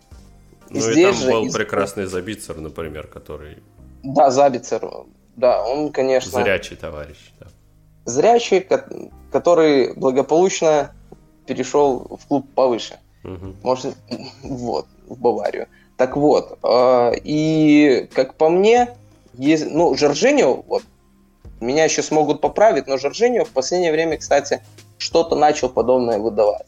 [0.71, 1.53] И ну и там же, был из...
[1.53, 3.59] прекрасный Забицер, например, который...
[4.03, 4.81] Да, Забицер,
[5.37, 6.43] да, он, конечно...
[6.43, 7.47] Зрячий товарищ, да.
[8.03, 8.67] Зрячий,
[9.31, 10.91] который благополучно
[11.45, 12.99] перешел в клуб повыше.
[13.23, 13.55] Угу.
[13.63, 13.95] Может,
[14.43, 15.67] вот, в Баварию.
[15.95, 18.97] Так вот, э, и как по мне,
[19.37, 20.83] есть, ну, Жоржиньо, вот,
[21.59, 24.61] меня еще смогут поправить, но Жоржиньо в последнее время, кстати,
[24.97, 26.67] что-то начал подобное выдавать.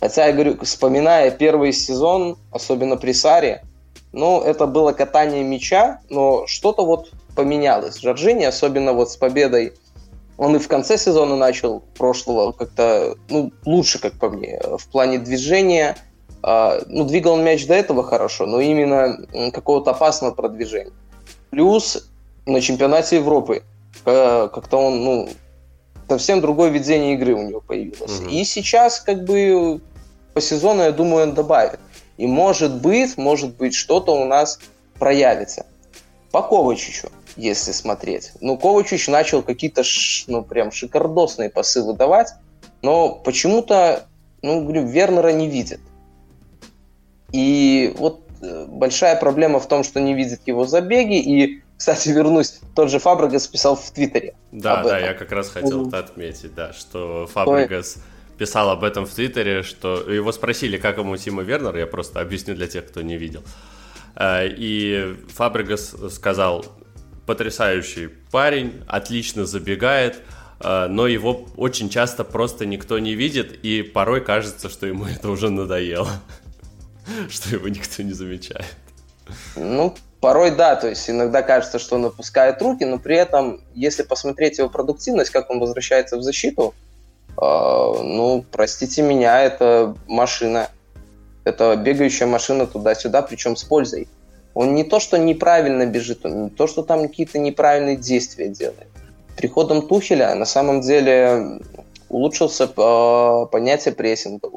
[0.00, 3.64] Хотя, я говорю, вспоминая первый сезон, особенно при Саре,
[4.12, 8.00] ну, это было катание мяча, но что-то вот поменялось.
[8.00, 9.74] Жоржини, особенно вот с победой
[10.38, 15.18] он и в конце сезона начал прошлого как-то ну, лучше, как по мне, в плане
[15.18, 15.96] движения.
[16.42, 19.16] А, ну, двигал мяч до этого хорошо, но именно
[19.52, 20.92] какого-то опасного продвижения.
[21.56, 22.10] Плюс
[22.44, 23.62] на чемпионате Европы
[24.04, 25.28] как-то он, ну,
[26.06, 28.20] совсем другое видение игры у него появилось.
[28.20, 28.28] Угу.
[28.28, 29.80] И сейчас, как бы,
[30.34, 31.80] по сезону, я думаю, он добавит.
[32.18, 34.58] И может быть, может быть, что-то у нас
[34.98, 35.64] проявится.
[36.30, 37.08] По Ковачичу.
[37.36, 38.32] если смотреть.
[38.42, 39.82] Ну, Ковачич начал какие-то,
[40.26, 42.34] ну, прям шикардосные пасы выдавать,
[42.82, 44.04] но почему-то,
[44.42, 45.80] ну, говорю, Вернера не видит.
[47.32, 52.60] И вот э, большая проблема в том, что не видит его забеги, и кстати, вернусь,
[52.74, 54.34] тот же Фабрегас писал в Твиттере.
[54.50, 57.98] Да, да, я как раз хотел это отметить, да, что Фабрегас
[58.38, 62.54] писал об этом в Твиттере, что его спросили, как ему Тима Вернер, я просто объясню
[62.54, 63.42] для тех, кто не видел.
[64.14, 66.64] Э, и Фабрегас сказал,
[67.26, 70.22] потрясающий парень, отлично забегает,
[70.60, 75.28] э, но его очень часто просто никто не видит, и порой кажется, что ему это
[75.28, 76.10] уже надоело,
[77.28, 78.66] что его никто не замечает.
[79.56, 84.02] Ну, порой да, то есть иногда кажется, что он опускает руки, но при этом, если
[84.02, 86.74] посмотреть его продуктивность, как он возвращается в защиту,
[87.30, 90.68] э, ну, простите меня, это машина.
[91.44, 94.08] Это бегающая машина туда-сюда, причем с пользой.
[94.54, 98.88] Он не то, что неправильно бежит, он не то, что там какие-то неправильные действия делает.
[99.36, 101.60] Приходом Тухеля на самом деле
[102.08, 104.48] улучшился э, понятие прессинга.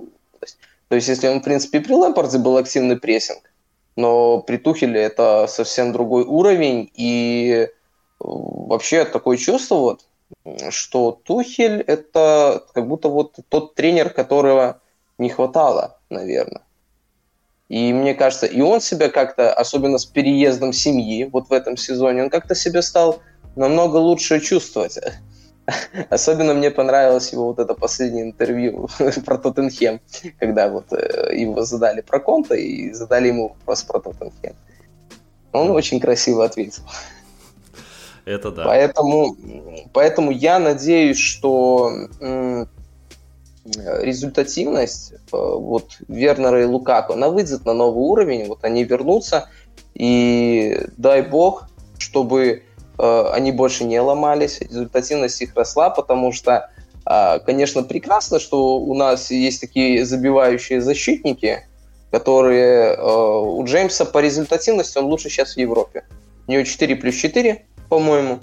[0.89, 3.52] То есть, если он, в принципе, при Лэмпорде был активный прессинг,
[3.95, 7.69] но при Тухеле это совсем другой уровень, и э,
[8.19, 10.06] вообще такое чувство, вот,
[10.71, 14.82] что Тухель это как будто вот тот тренер, которого
[15.17, 16.63] не хватало, наверное.
[17.67, 22.23] И мне кажется, и он себя как-то, особенно с переездом семьи, вот в этом сезоне,
[22.23, 23.21] он как-то себя стал
[23.56, 24.97] намного лучше чувствовать.
[26.10, 28.89] Особенно мне понравилось его вот это последнее интервью
[29.25, 29.99] про Тоттенхем,
[30.39, 34.55] когда вот э, его задали про Конта и задали ему вопрос про Тоттенхем.
[35.51, 36.84] Он очень красиво ответил.
[38.25, 38.63] Это да.
[38.65, 39.36] Поэтому,
[39.93, 41.91] поэтому я надеюсь, что
[43.75, 49.49] результативность э, вот Вернера и Лукако, она выйдет на новый уровень, вот они вернутся,
[49.93, 52.63] и дай бог, чтобы
[52.99, 56.69] они больше не ломались, результативность их росла, потому что,
[57.05, 61.65] а, конечно, прекрасно, что у нас есть такие забивающие защитники,
[62.12, 66.05] которые э, у Джеймса по результативности он лучше сейчас в Европе.
[66.47, 68.39] У него 4 плюс 4, по-моему,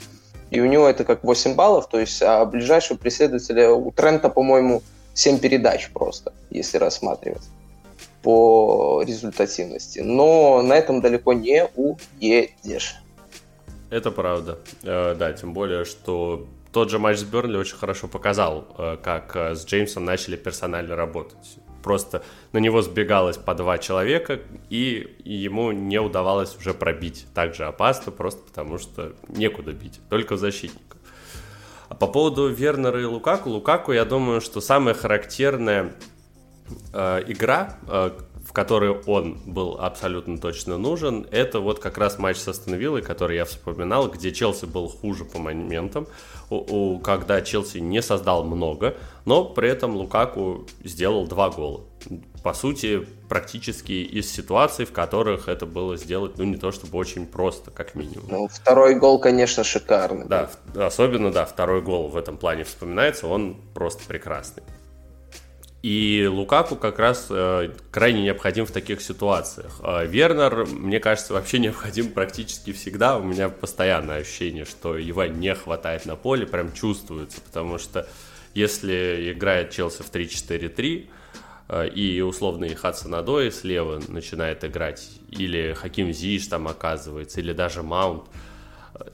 [0.51, 4.83] и у него это как 8 баллов, то есть а ближайшего преследователя у Трента, по-моему,
[5.15, 7.43] 7 передач просто, если рассматривать
[8.23, 10.01] по результативности.
[10.01, 12.97] Но на этом далеко не уедешь.
[13.91, 14.59] Это правда.
[14.83, 19.37] Э, да, тем более, что тот же матч с Бернли очень хорошо показал, э, как
[19.37, 21.59] э, с Джеймсом начали персонально работать.
[21.83, 27.65] Просто на него сбегалось по два человека, и ему не удавалось уже пробить так же
[27.65, 30.99] опасно, просто потому что некуда бить, только защитников.
[31.89, 35.93] А по поводу Вернера и Лукаку, Лукаку, я думаю, что самая характерная
[36.93, 37.79] игра,
[38.57, 43.45] который он был абсолютно точно нужен, это вот как раз матч с Астон который я
[43.45, 46.07] вспоминал, где Челси был хуже по моментам,
[46.49, 51.83] у, у, когда Челси не создал много, но при этом Лукаку сделал два гола.
[52.43, 57.27] По сути, практически из ситуаций, в которых это было сделать, ну, не то чтобы очень
[57.27, 58.25] просто, как минимум.
[58.31, 60.27] Ну, второй гол, конечно, шикарный.
[60.27, 64.63] Да, особенно, да, второй гол в этом плане вспоминается, он просто прекрасный.
[65.83, 69.81] И Лукаку как раз э, крайне необходим в таких ситуациях.
[69.83, 73.19] Э, Вернер, мне кажется, вообще необходим практически всегда.
[73.19, 78.09] У меня постоянное ощущение, что его не хватает на поле, прям чувствуется, потому что
[78.55, 81.09] если играет Челси в 3-4-3,
[81.69, 87.83] э, и условный Хадсон Адой слева начинает играть, или Хаким Зиш там оказывается, или даже
[87.83, 88.25] Маунт–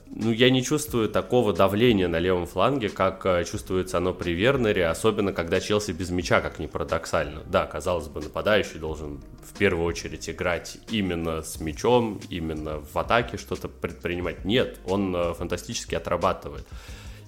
[0.07, 4.87] ну, я не чувствую такого давления на левом фланге, как э, чувствуется оно при Вернере,
[4.87, 7.43] особенно когда Челси без мяча, как ни парадоксально.
[7.45, 13.37] Да, казалось бы, нападающий должен в первую очередь играть именно с мячом, именно в атаке
[13.37, 14.45] что-то предпринимать.
[14.45, 16.65] Нет, он э, фантастически отрабатывает.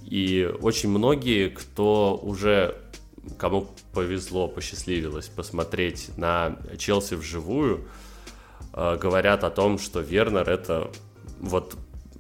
[0.04, 2.76] И очень многие, кто уже
[3.38, 7.88] кому повезло, посчастливилось посмотреть на Челси вживую,
[8.74, 10.92] э, говорят о том, что Вернер это
[11.40, 11.76] вот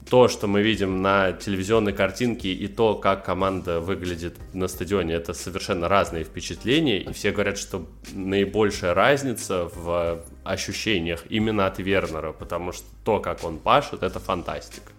[0.09, 5.33] то, что мы видим на телевизионной картинке и то, как команда выглядит на стадионе, это
[5.33, 6.99] совершенно разные впечатления.
[6.99, 13.43] И все говорят, что наибольшая разница в ощущениях именно от Вернера, потому что то, как
[13.43, 14.91] он пашет, это фантастика.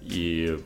[0.00, 0.58] И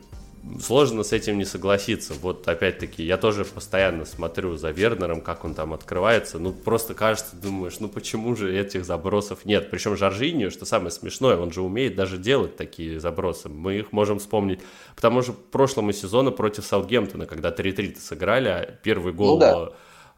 [0.61, 2.15] сложно с этим не согласиться.
[2.21, 6.39] Вот опять-таки, я тоже постоянно смотрю за Вернером, как он там открывается.
[6.39, 9.71] Ну, просто кажется, думаешь, ну почему же этих забросов нет?
[9.71, 13.49] Причем Жоржиньо, что самое смешное, он же умеет даже делать такие забросы.
[13.49, 14.61] Мы их можем вспомнить.
[14.95, 19.69] Потому что прошлому сезону против Саутгемптона, когда 3-3 сыграли, а первый гол ну, да.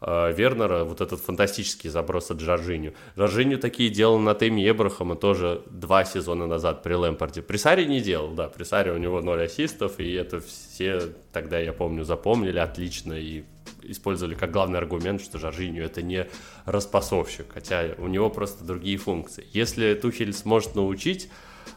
[0.00, 2.94] Э, Вернера, вот этот фантастический заброс от Джорджиню.
[3.16, 7.42] Джорджиню такие делал на теме Эбрахама тоже два сезона назад при Лэмпорде.
[7.42, 11.00] При Саре не делал, да, при Саре у него ноль ассистов, и это все
[11.32, 13.44] тогда, я помню, запомнили отлично и
[13.82, 16.26] использовали как главный аргумент, что Жоржиню это не
[16.64, 19.46] распасовщик, хотя у него просто другие функции.
[19.52, 21.28] Если Тухель сможет научить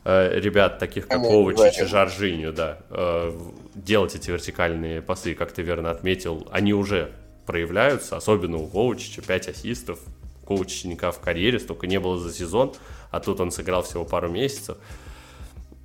[0.04, 3.32] э, ребят, таких как Ковачич и Жоржиню, да, э,
[3.76, 7.12] делать эти вертикальные пасы, как ты верно отметил, они уже
[7.50, 10.00] проявляются, особенно у Ковачича, 5 ассистов,
[10.46, 12.76] Ковачича в карьере, столько не было за сезон,
[13.10, 14.78] а тут он сыграл всего пару месяцев.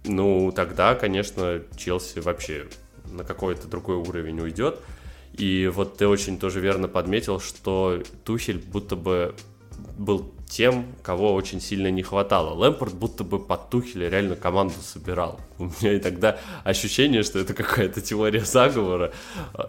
[0.05, 2.67] Ну, тогда, конечно, Челси вообще
[3.07, 4.79] на какой-то другой уровень уйдет.
[5.33, 9.35] И вот ты очень тоже верно подметил, что Тухель будто бы
[9.97, 12.55] был тем, кого очень сильно не хватало.
[12.55, 15.41] Лэмпорт будто бы под реально команду собирал.
[15.59, 19.13] У меня и тогда ощущение, что это какая-то теория заговора.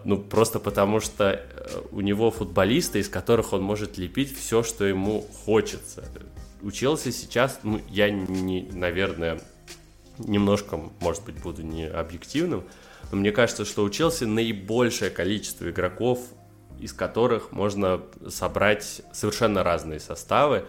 [0.04, 4.84] Ну, просто потому что э, у него футболисты, из которых он может лепить все, что
[4.84, 6.04] ему хочется.
[6.62, 9.40] Учился сейчас, ну, я не, наверное,
[10.18, 12.64] немножко, может быть, буду не объективным,
[13.10, 16.20] но мне кажется, что у Челси наибольшее количество игроков,
[16.80, 20.64] из которых можно собрать совершенно разные составы,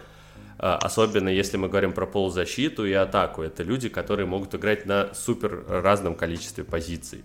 [0.58, 3.42] а, особенно если мы говорим про полузащиту и атаку.
[3.42, 7.24] Это люди, которые могут играть на супер разном количестве позиций.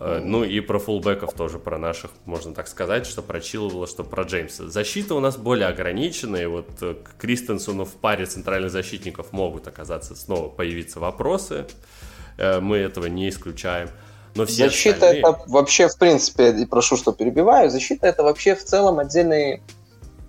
[0.00, 4.04] А, ну и про фулбеков тоже, про наших, можно так сказать, что про Чилвелла, что
[4.04, 4.68] про Джеймса.
[4.68, 10.14] Защита у нас более ограниченная, вот э, к Кристенсону в паре центральных защитников могут оказаться
[10.14, 11.66] снова появиться вопросы,
[12.36, 13.88] э, мы этого не исключаем.
[14.38, 15.20] Но все защита остальные...
[15.20, 19.62] это вообще, в принципе, и прошу, что перебиваю, защита это вообще в целом отдельный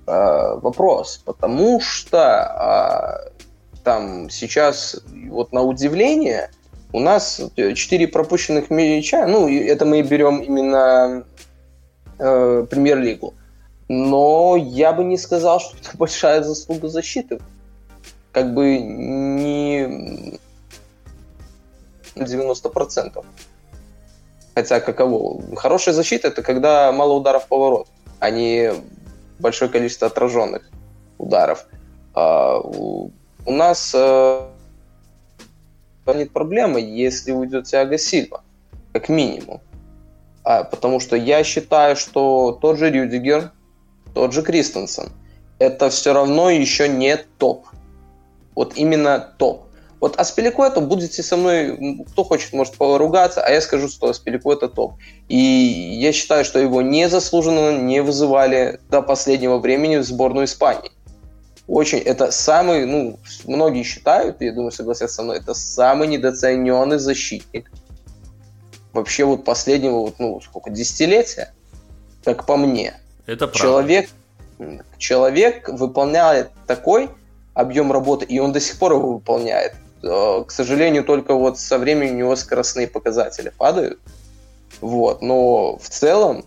[0.08, 5.00] э, вопрос, потому что э, там сейчас,
[5.30, 6.50] вот на удивление,
[6.92, 11.24] у нас 4 пропущенных мяча, ну, это мы берем именно
[12.18, 13.36] э, премьер-лигу,
[13.90, 17.40] но я бы не сказал, что это большая заслуга защиты.
[18.32, 20.40] Как бы не
[22.16, 23.26] 90%.
[24.60, 25.42] Хотя каково?
[25.56, 27.88] Хорошая защита это когда мало ударов поворот,
[28.20, 28.74] а не
[29.40, 30.70] большое количество отраженных
[31.18, 31.66] ударов.
[32.14, 33.10] А, у,
[33.46, 34.52] нас а,
[36.08, 38.44] нет проблемы, если уйдет Тиаго Сильва,
[38.92, 39.62] как минимум.
[40.44, 43.54] А, потому что я считаю, что тот же Рюдигер,
[44.14, 45.10] тот же Кристенсен,
[45.58, 47.66] это все равно еще не топ.
[48.56, 49.69] Вот именно топ.
[50.00, 54.94] Вот Аспиликуэто будете со мной, кто хочет, может поругаться, а я скажу, что Аспиликуэто топ.
[55.28, 60.92] И я считаю, что его незаслуженно не вызывали до последнего времени в сборную Испании.
[61.68, 67.70] Очень, это самый, ну, многие считают, я думаю, согласятся со мной, это самый недооцененный защитник.
[68.94, 71.54] Вообще вот последнего, вот, ну, сколько, десятилетия,
[72.24, 72.96] как по мне.
[73.28, 73.60] Это правда.
[73.60, 74.10] Человек,
[74.98, 77.10] человек выполняет такой
[77.54, 79.76] объем работы, и он до сих пор его выполняет.
[80.02, 84.00] Э, к сожалению, только вот со временем у него скоростные показатели падают.
[84.82, 86.46] Вот, но в целом,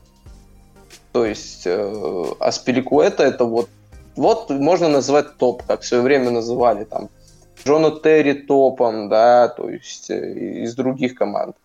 [1.13, 3.69] то есть э, Аспиликуэта это вот,
[4.17, 7.11] вот можно назвать топ, как в свое время называли там
[7.65, 11.57] Джона Терри топом, да, то есть э, из других команд.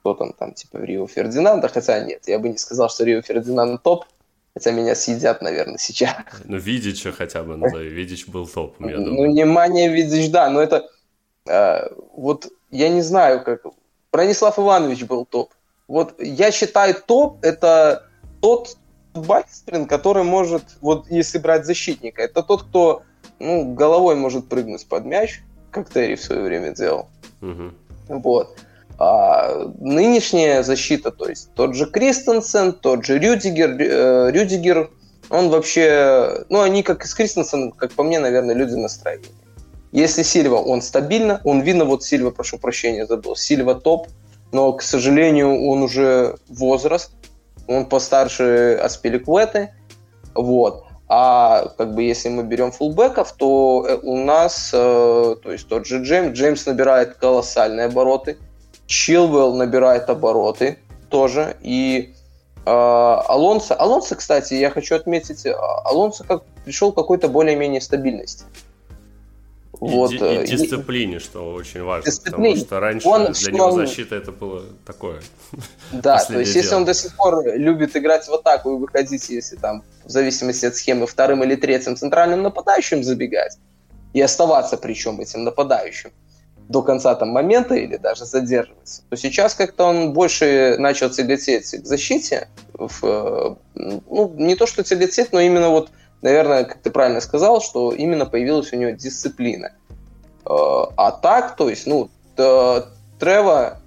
[0.00, 3.82] Кто там, там, типа Рио Фердинанда, хотя нет, я бы не сказал, что Рио Фердинанд
[3.82, 4.04] топ,
[4.54, 6.16] хотя меня съедят, наверное, сейчас.
[6.44, 9.26] Ну, Видича хотя бы назови, Видич был топом, я ну, думаю.
[9.26, 10.88] Ну, внимание, Видич, да, но это
[11.46, 13.62] Э, вот я не знаю, как...
[14.12, 15.52] Бронислав Иванович был топ.
[15.88, 18.04] Вот я считаю, топ это
[18.40, 18.76] тот
[19.12, 23.02] футболист, который может, вот если брать защитника, это тот, кто
[23.38, 27.08] ну, головой может прыгнуть под мяч, как Терри в свое время делал.
[27.42, 28.20] Угу.
[28.20, 28.56] Вот.
[28.98, 34.90] А нынешняя защита, то есть тот же Кристенсен, тот же Рюдигер, э, Рюдигер,
[35.30, 39.26] он вообще, ну, они как и с Кристенсеном, как по мне, наверное, люди настроения.
[39.94, 44.08] Если Сильва, он стабильно, он видно, вот Сильва, прошу прощения, забыл, Сильва топ,
[44.50, 47.12] но, к сожалению, он уже возраст,
[47.68, 49.72] он постарше Аспиликуэты,
[50.34, 50.84] вот.
[51.06, 55.86] А как бы если мы берем фулбеков, то э, у нас, э, то есть тот
[55.86, 58.36] же Джеймс, Джеймс набирает колоссальные обороты,
[58.86, 60.78] Чилвелл набирает обороты
[61.08, 62.14] тоже, и
[62.66, 65.46] э, Алонсо, Алонсо, кстати, я хочу отметить,
[65.84, 68.44] Алонсо как пришел к какой-то более-менее стабильности.
[69.90, 72.54] Вот, и, и дисциплине, и, что очень важно, дисциплине.
[72.54, 75.20] потому что раньше он, для него защита это было такое.
[75.92, 76.62] Да, то есть дело.
[76.62, 80.66] если он до сих пор любит играть в атаку и выходить, если там, в зависимости
[80.66, 83.58] от схемы, вторым или третьим центральным нападающим забегать,
[84.14, 86.10] и оставаться причем этим нападающим
[86.68, 91.84] до конца там момента или даже задерживаться, то сейчас как-то он больше начал тяготеть к
[91.84, 95.90] защите, в, ну, не то что тяготит, но именно вот,
[96.24, 99.70] наверное, как ты правильно сказал, что именно появилась у него дисциплина.
[100.44, 102.08] А так, то есть, ну,
[103.20, 103.78] Трева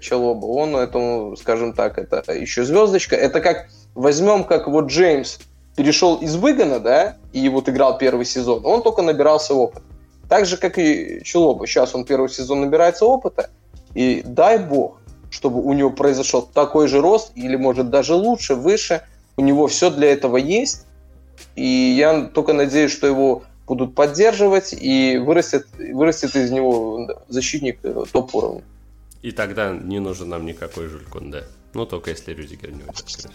[0.00, 3.16] Челоба, он этому, скажем так, это еще звездочка.
[3.16, 5.38] Это как, возьмем, как вот Джеймс
[5.76, 9.82] перешел из Выгона, да, и вот играл первый сезон, он только набирался опыта.
[10.28, 11.66] Так же, как и Челоба.
[11.66, 13.50] Сейчас он первый сезон набирается опыта,
[13.94, 19.02] и дай бог, чтобы у него произошел такой же рост, или может даже лучше, выше.
[19.36, 20.86] У него все для этого есть.
[21.56, 28.04] И я только надеюсь, что его будут поддерживать и вырастет, вырастет из него защитник э,
[28.12, 28.62] топ-уровня.
[29.22, 31.44] И тогда не нужен нам никакой Жюль Конде.
[31.72, 33.30] Ну, только если Рюдигер не уйдет.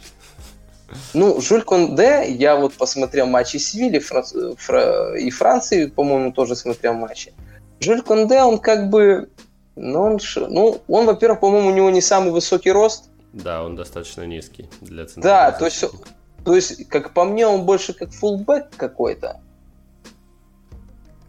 [1.14, 4.34] Ну, Жюль Конде, я вот посмотрел матчи Севили Франц...
[4.58, 5.18] Фра...
[5.18, 7.34] и Франции, по-моему, тоже смотрел матчи.
[7.80, 9.30] Жюль Конде, он как бы...
[9.76, 13.10] Ну, он, ну, он во-первых, по-моему, у него не самый высокий рост.
[13.34, 15.86] Да, он достаточно низкий для центрального Да, то есть,
[16.44, 19.42] то есть, как по мне, он больше как фулбэк какой-то.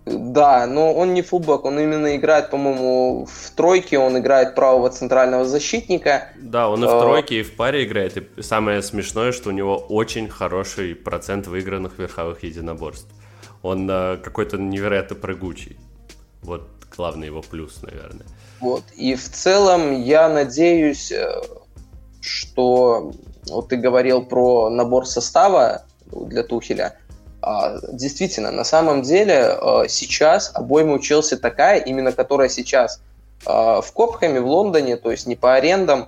[0.06, 5.44] Да, но он не фулбэк, он именно играет, по-моему, в тройке, он играет правого центрального
[5.44, 6.28] защитника.
[6.36, 8.16] Да, он и в а, тройке, и в паре играет.
[8.16, 13.08] И самое смешное, что у него очень хороший процент выигранных верховых единоборств.
[13.62, 15.76] Он э, какой-то невероятно прыгучий.
[16.42, 18.26] Вот главный его плюс, наверное.
[18.60, 21.40] Вот, и в целом я надеюсь, э,
[22.20, 23.12] что
[23.48, 26.96] вот ты говорил про набор состава для Тухеля–
[27.42, 33.00] а, действительно, на самом деле а, сейчас обойма у Челси такая, именно которая сейчас
[33.46, 36.06] а, в Копхэме, в Лондоне, то есть не по арендам,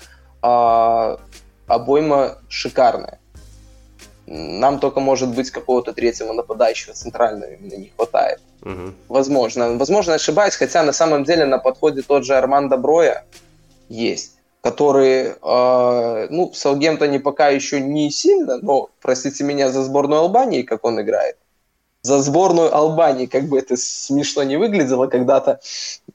[1.69, 3.21] обойма шикарная.
[4.27, 8.41] Нам только, может быть, какого-то третьего нападающего центрального именно не хватает.
[8.63, 8.95] Угу.
[9.09, 9.77] Возможно.
[9.77, 13.25] Возможно, ошибаюсь, хотя на самом деле на подходе тот же Армандо Броя
[13.89, 20.21] есть который, э, ну, в Саутгемптоне пока еще не сильно, но, простите меня, за сборную
[20.21, 21.37] Албании, как он играет,
[22.03, 25.61] за сборную Албании, как бы это смешно не выглядело когда-то,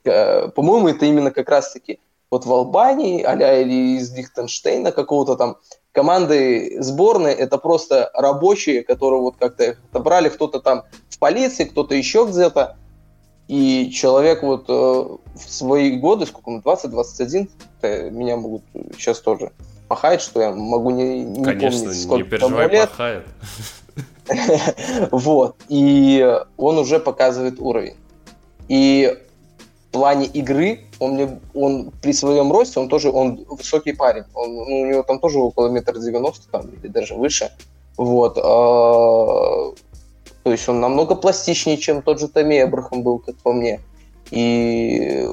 [0.04, 5.56] э, по-моему, это именно как раз-таки вот в Албании, а или из Лихтенштейна какого-то там.
[5.92, 12.26] Команды сборной, это просто рабочие, которые вот как-то отобрали, кто-то там в полиции, кто-то еще
[12.28, 12.76] где-то,
[13.48, 15.18] и человек вот э, в
[15.50, 19.52] свои годы, сколько ему, 20-21, меня могут сейчас тоже
[19.88, 22.90] пахать, что я могу не, не Конечно, помнить, сколько не переживай, лет.
[22.90, 23.26] пахает.
[25.10, 25.56] Вот.
[25.68, 27.96] И он уже показывает уровень.
[28.68, 29.16] И
[29.88, 34.24] в плане игры он, мне, он при своем росте, он тоже он высокий парень.
[34.34, 37.50] Он, ну, у него там тоже около метра девяносто, там, или даже выше.
[37.96, 38.36] Вот.
[40.48, 43.82] То есть он намного пластичнее, чем тот же Томи Эбрахам был, как по мне.
[44.30, 45.28] И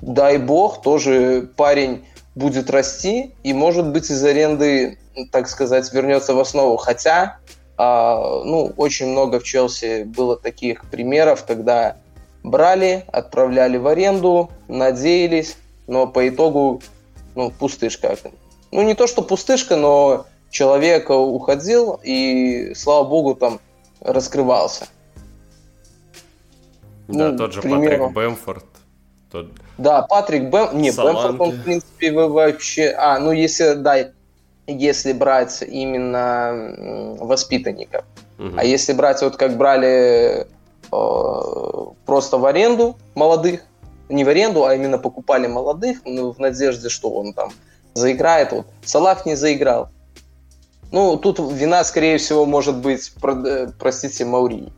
[0.00, 2.04] дай бог, тоже парень
[2.36, 4.96] будет расти и, может быть, из аренды,
[5.32, 6.76] так сказать, вернется в основу.
[6.76, 7.38] Хотя,
[7.76, 11.96] а, ну, очень много в Челси было таких примеров, когда
[12.44, 15.56] брали, отправляли в аренду, надеялись,
[15.88, 16.80] но по итогу,
[17.34, 18.16] ну, пустышка.
[18.70, 23.58] Ну, не то, что пустышка, но человек уходил, и, слава богу, там
[24.00, 24.86] раскрывался.
[27.08, 28.08] Да, ну, тот же примеру...
[28.08, 28.64] Патрик Бэмфорд.
[29.32, 29.46] Тот...
[29.78, 30.78] Да, Патрик Бэм...
[30.80, 32.94] Не, Бэмфорд, он, в принципе, вообще...
[32.96, 34.10] А, ну, если, да,
[34.66, 38.04] если брать именно воспитанников.
[38.38, 38.52] Угу.
[38.56, 40.46] А если брать, вот как брали
[40.92, 43.62] э, просто в аренду молодых,
[44.08, 47.50] не в аренду, а именно покупали молодых, ну, в надежде, что он там
[47.94, 48.52] заиграет.
[48.52, 49.88] Вот Салах не заиграл.
[50.90, 54.72] Ну, тут вина, скорее всего, может быть, про, простите, Маури,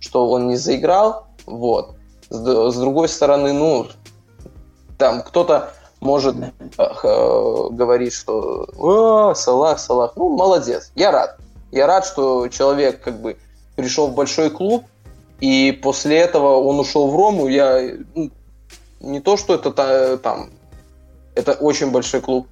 [0.00, 1.96] что он не заиграл, вот.
[2.30, 3.86] С, с другой стороны, ну,
[4.96, 11.38] там кто-то может э, э, говорить, что О, Салах, Салах, ну, молодец, я рад.
[11.72, 13.36] Я рад, что человек как бы
[13.76, 14.84] пришел в большой клуб,
[15.40, 17.48] и после этого он ушел в Рому.
[17.48, 18.30] Я ну,
[19.00, 20.50] не то, что это там,
[21.34, 22.46] это очень большой клуб,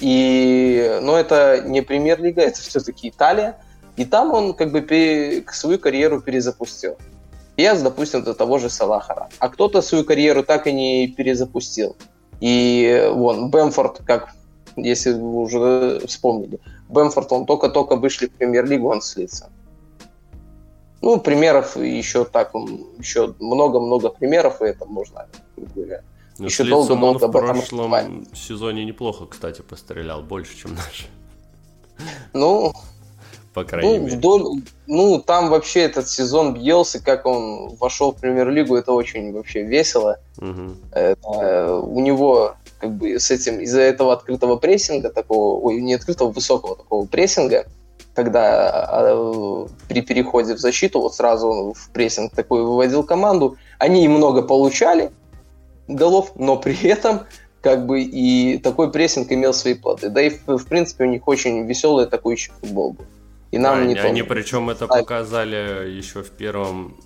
[0.00, 3.58] и, но это не премьер-лига, это все-таки Италия.
[3.96, 6.96] И там он как бы свою карьеру перезапустил.
[7.56, 9.28] Я, допустим, до того же Салахара.
[9.40, 11.96] А кто-то свою карьеру так и не перезапустил.
[12.40, 14.34] И вон, Бэмфорд, как
[14.76, 19.50] если вы уже вспомнили, Бэмфорд, он только-только вышли в премьер-лигу, он слится.
[21.00, 22.54] Ну, примеров еще так,
[22.98, 25.26] еще много-много примеров, и это можно,
[25.56, 26.02] говоря,
[26.38, 31.08] Еще долго-долго об этом В прошлом сезоне неплохо, кстати, пострелял, больше, чем наш.
[32.32, 32.72] Ну,
[33.54, 34.16] по крайней ну, мере.
[34.16, 34.42] Вдоль,
[34.86, 40.18] ну, там вообще этот сезон Бьелсы, как он вошел в премьер-лигу, это очень вообще весело.
[40.36, 40.76] Угу.
[40.92, 46.30] Это, у него как бы с этим, из-за этого открытого прессинга, такого, ой, не открытого,
[46.30, 47.66] высокого такого прессинга,
[48.14, 54.42] когда а, при переходе в защиту, вот сразу в прессинг такой выводил команду, они много
[54.42, 55.10] получали
[55.88, 57.22] голов, но при этом
[57.60, 60.10] как бы и такой прессинг имел свои плоды.
[60.10, 63.06] Да и в, в принципе у них очень веселый атакующий футбол был.
[63.50, 66.96] И нам да, не они, причем это показали еще в первом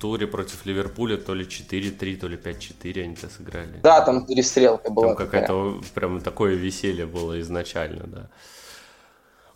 [0.00, 3.80] туре против Ливерпуля, то ли 4-3, то ли 5-4 они-то сыграли.
[3.82, 5.08] Да, там перестрелка была.
[5.08, 8.30] Там какая-то прям такое веселье было изначально, да.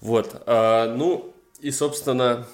[0.01, 2.47] Вот, а, ну и, собственно,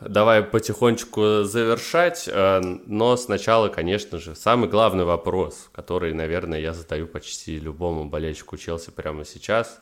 [0.00, 7.06] давай потихонечку завершать, а, но сначала, конечно же, самый главный вопрос, который, наверное, я задаю
[7.06, 9.80] почти любому болельщику Челси прямо сейчас.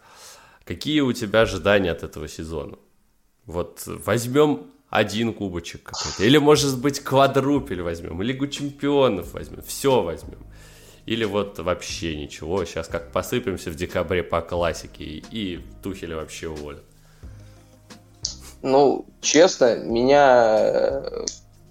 [0.65, 2.77] Какие у тебя ожидания от этого сезона?
[3.45, 6.25] Вот возьмем один кубочек какой-то.
[6.25, 10.39] Или, может быть, квадрупель возьмем, Лигу чемпионов возьмем, все возьмем.
[11.07, 16.49] Или вот вообще ничего, сейчас как посыпемся в декабре по классике и, и Тухеля вообще
[16.49, 16.83] уволят.
[18.67, 21.25] Ну, честно, меня э,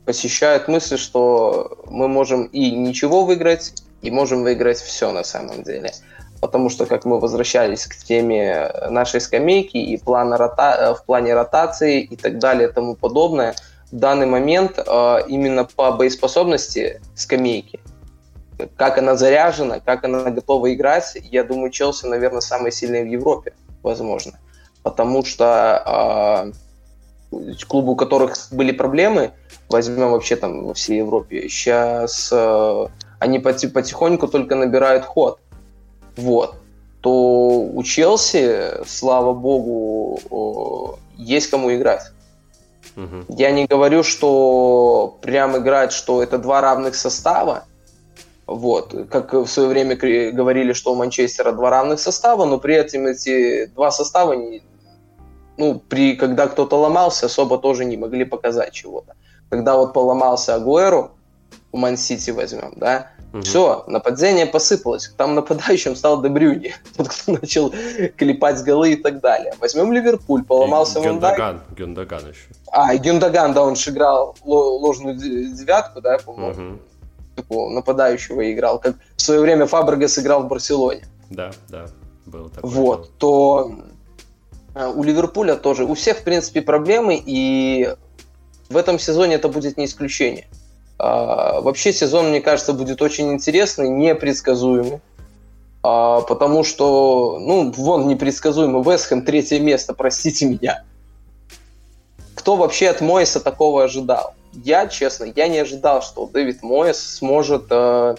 [0.05, 5.91] посещает мысль, что мы можем и ничего выиграть, и можем выиграть все на самом деле
[6.39, 10.77] потому что, как мы возвращались к теме нашей скамейки и плана рота...
[10.79, 13.55] Э, в плане ротации и так далее и тому подобное,
[13.91, 17.81] в данный момент э, именно по боеспособности скамейки,
[18.77, 23.53] как она заряжена, как она готова играть, я думаю, Челси, наверное, самый сильный в Европе,
[23.83, 24.39] возможно.
[24.83, 26.53] Потому что
[27.67, 29.31] клубы, у которых были проблемы,
[29.69, 32.87] возьмем вообще там во всей Европе, сейчас э,
[33.19, 35.39] они потихоньку только набирают ход
[36.17, 36.55] вот,
[37.01, 42.11] то у Челси, слава богу, есть кому играть.
[42.95, 43.35] Угу.
[43.35, 47.65] Я не говорю, что прям играть, что это два равных состава,
[48.47, 53.07] вот, как в свое время говорили, что у Манчестера два равных состава, но при этом
[53.07, 54.61] эти два состава, не,
[55.57, 59.15] ну, при, когда кто-то ломался, особо тоже не могли показать чего-то.
[59.49, 61.11] Когда вот поломался Агуэру,
[61.71, 63.41] у Ман-Сити возьмем, да, Угу.
[63.41, 65.13] Все, нападение посыпалось.
[65.17, 67.73] Там нападающим стал Дебрюни, тот, кто начал
[68.15, 69.53] клепать голы и так далее.
[69.59, 72.47] Возьмем Ливерпуль, поломался Гюндаган, Гюндаган еще.
[72.71, 76.75] А, и Гюндаган, да, он же играл ложную девятку, да, по-моему.
[76.75, 76.79] Угу.
[77.35, 81.03] Такого нападающего играл, как в свое время Фабрегас играл в Барселоне.
[81.29, 81.87] Да, да,
[82.25, 82.69] был такой.
[82.69, 83.69] Вот, то
[84.75, 87.95] у Ливерпуля тоже, у всех, в принципе, проблемы, и
[88.69, 90.47] в этом сезоне это будет не исключение.
[90.97, 94.99] А, вообще сезон, мне кажется, будет очень интересный, непредсказуемый.
[95.83, 100.83] А, потому что, ну, вон непредсказуемый Вестхэм, третье место, простите меня.
[102.33, 104.33] Кто вообще от Моиса такого ожидал?
[104.51, 108.15] Я, честно, я не ожидал, что Дэвид Моис сможет э,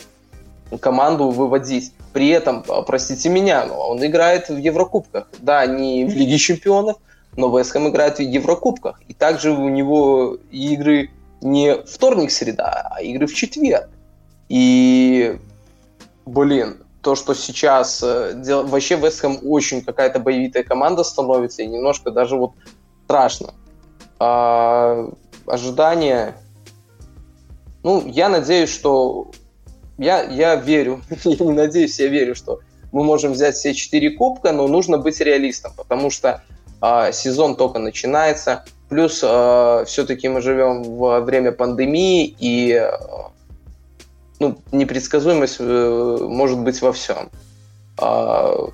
[0.80, 1.92] команду выводить.
[2.16, 5.28] При этом, а, простите меня, но он играет в Еврокубках.
[5.40, 6.96] Да, не в Лиге Чемпионов,
[7.36, 9.02] но Вестхэм играет в Еврокубках.
[9.06, 11.10] И также у него игры
[11.42, 13.90] не вторник-среда, а игры в четверг.
[14.48, 15.38] И,
[16.24, 18.66] блин, то, что сейчас э, дел...
[18.66, 22.52] вообще Вестхэм очень какая-то боевитая команда становится, и немножко даже вот
[23.04, 23.52] страшно.
[24.18, 25.06] А,
[25.46, 26.34] ожидания...
[27.82, 29.32] Ну, я надеюсь, что...
[29.98, 32.60] Я, я верю, я не надеюсь, я верю, что
[32.92, 36.42] мы можем взять все четыре кубка, но нужно быть реалистом, потому что
[36.80, 42.90] а, сезон только начинается, Плюс э, все-таки мы живем во время пандемии, и э,
[44.38, 47.28] ну, непредсказуемость э, может быть во всем.
[48.00, 48.68] Э,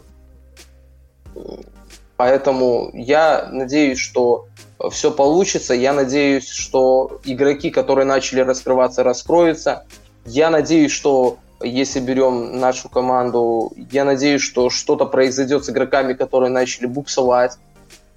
[2.18, 4.48] поэтому я надеюсь, что
[4.90, 5.72] все получится.
[5.72, 9.86] Я надеюсь, что игроки, которые начали раскрываться, раскроются.
[10.24, 16.50] Я надеюсь, что если берем нашу команду, я надеюсь, что что-то произойдет с игроками, которые
[16.50, 17.58] начали буксовать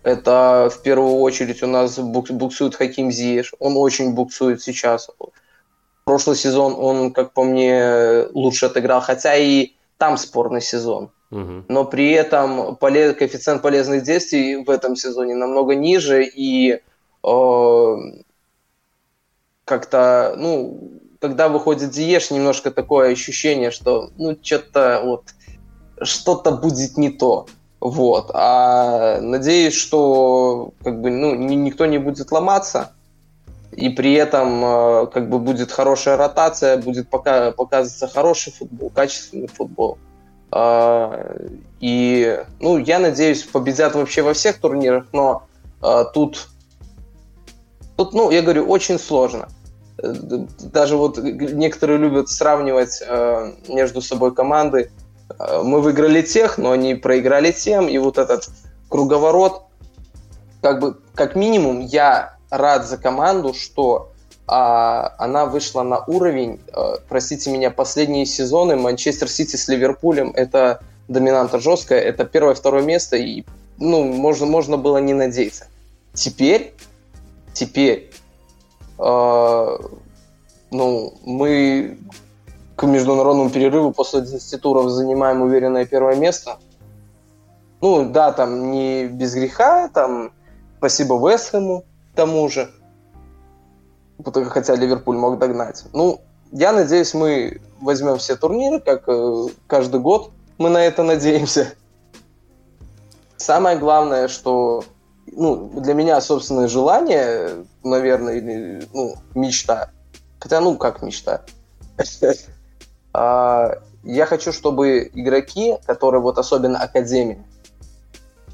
[0.06, 3.56] это в первую очередь у нас буксует Хаким Зиеш.
[3.58, 5.10] Он очень буксует сейчас.
[6.03, 11.10] Прошлый сезон он, как по мне, лучше отыграл, хотя и там спорный сезон.
[11.32, 11.64] Угу.
[11.70, 16.82] Но при этом полез, коэффициент полезных действий в этом сезоне намного ниже, и
[17.24, 17.95] э,
[19.66, 20.91] как-то, ну,
[21.26, 25.23] когда выходит Зиеш, немножко такое ощущение, что, ну, что-то вот,
[26.03, 27.47] что-то будет не то.
[27.80, 28.30] Вот.
[28.32, 32.91] А надеюсь, что как бы, ну, никто не будет ломаться,
[33.71, 39.47] и при этом э, как бы будет хорошая ротация, будет пока показываться хороший футбол, качественный
[39.47, 39.97] футбол.
[40.51, 41.38] А,
[41.80, 45.47] и, ну, я надеюсь, победят вообще во всех турнирах, но
[45.82, 46.49] а, тут,
[47.97, 49.47] тут, ну, я говорю, очень сложно.
[50.72, 54.91] Даже вот некоторые любят сравнивать э, между собой команды
[55.38, 58.49] э, мы выиграли тех, но они проиграли тем, и вот этот
[58.89, 59.64] круговорот,
[60.62, 64.12] как бы, как минимум, я рад за команду, что
[64.47, 70.82] а, она вышла на уровень, а, простите меня, последние сезоны Манчестер Сити с Ливерпулем, это
[71.08, 73.43] доминанта жесткая, это первое-второе место, и
[73.78, 75.68] ну, можно, можно было не надеяться.
[76.14, 76.74] Теперь,
[77.53, 78.12] теперь,
[78.98, 81.98] ну, мы
[82.76, 86.58] к международному перерыву после 11 туров занимаем уверенное первое место.
[87.82, 90.32] Ну, да, там не без греха, там
[90.78, 91.84] спасибо Вестхэму
[92.16, 92.72] тому же.
[94.24, 95.84] Хотя Ливерпуль мог догнать.
[95.93, 96.22] Ну,
[96.52, 100.32] я надеюсь, мы возьмем все турниры, как э, каждый год.
[100.58, 101.74] Мы на это надеемся.
[103.36, 104.86] Самое главное, что
[105.36, 109.89] ну, для меня собственное желание, наверное, или ну, мечта.
[110.39, 111.41] Хотя, ну, как мечта.
[113.17, 117.45] А, я хочу, чтобы игроки, которые вот особенно Академия,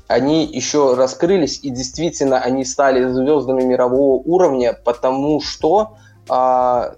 [0.08, 5.98] они еще раскрылись, и действительно они стали звездами мирового уровня, потому что
[6.30, 6.94] а,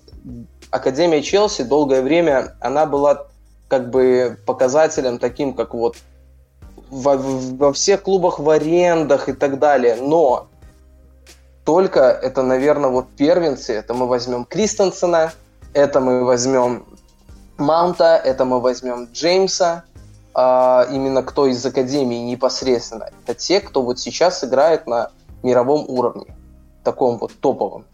[0.71, 3.27] Академия Челси долгое время, она была
[3.69, 5.95] как бы показателем таким, как вот
[6.93, 9.95] во, во всех клубах в арендах и так далее.
[9.95, 10.47] Но
[11.65, 13.73] только это, наверное, вот первенцы.
[13.73, 15.33] Это мы возьмем Кристенсена,
[15.73, 16.85] это мы возьмем
[17.57, 19.83] Маунта, это мы возьмем Джеймса,
[20.33, 23.09] а, именно кто из Академии непосредственно.
[23.25, 26.35] Это те, кто вот сейчас играет на мировом уровне,
[26.83, 27.85] таком вот топовом.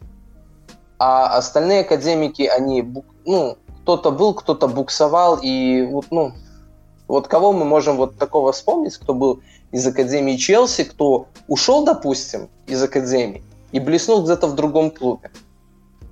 [0.97, 2.93] А остальные академики, они,
[3.25, 6.33] ну, кто-то был, кто-то буксовал, и вот, ну,
[7.09, 9.41] вот кого мы можем вот такого вспомнить, кто был
[9.71, 15.31] из Академии Челси, кто ушел, допустим, из Академии и блеснул где-то в другом клубе.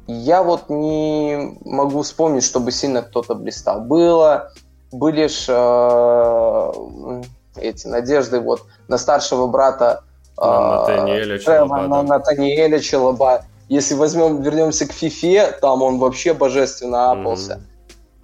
[0.08, 3.82] Я вот не могу вспомнить, чтобы сильно кто-то блистал.
[3.82, 4.52] Было,
[4.92, 7.24] были ж э,
[7.58, 10.04] эти надежды вот на старшего брата
[10.38, 11.82] э, Натаниэля Челоба.
[11.88, 13.44] На Натаниэля Челоба.
[13.70, 17.54] Если возьмем, вернемся к Фифе, там он вообще божественно апался.
[17.54, 17.77] Mm-hmm.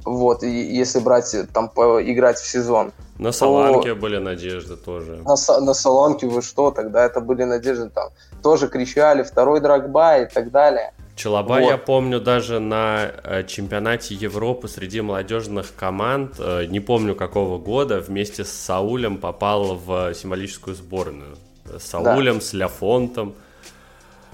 [0.06, 2.92] Вот, и если брать, там, поиграть в сезон.
[3.18, 4.00] На Соланке то...
[4.00, 5.22] были надежды тоже.
[5.24, 8.10] На, на Соланке вы что, тогда это были надежды, там,
[8.42, 10.92] тоже кричали, второй Драгба и так далее.
[11.16, 11.70] Челоба вот.
[11.70, 18.00] я помню даже на э, чемпионате Европы среди молодежных команд, э, не помню какого года,
[18.00, 21.38] вместе с Саулем попал в символическую сборную.
[21.66, 22.42] С Саулем, да.
[22.42, 23.36] с Ляфонтом.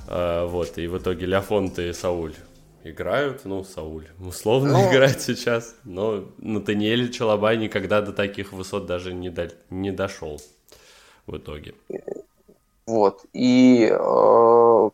[0.07, 2.33] Э, вот, и в итоге Ляфонт и Сауль
[2.83, 9.13] играют, ну, Сауль условно ну, играет сейчас, но Натаниэль Чалабай никогда до таких высот даже
[9.13, 10.41] не, до, не дошел
[11.27, 11.75] в итоге.
[12.85, 14.89] Вот, и э,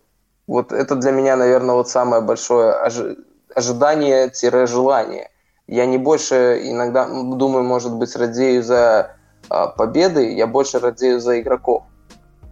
[0.48, 3.18] вот это для меня, наверное, вот самое большое ожи-
[3.54, 5.30] ожидание-желание.
[5.68, 9.16] Я не больше иногда думаю, может быть, радею за
[9.50, 11.84] э, победы, я больше радею за игроков,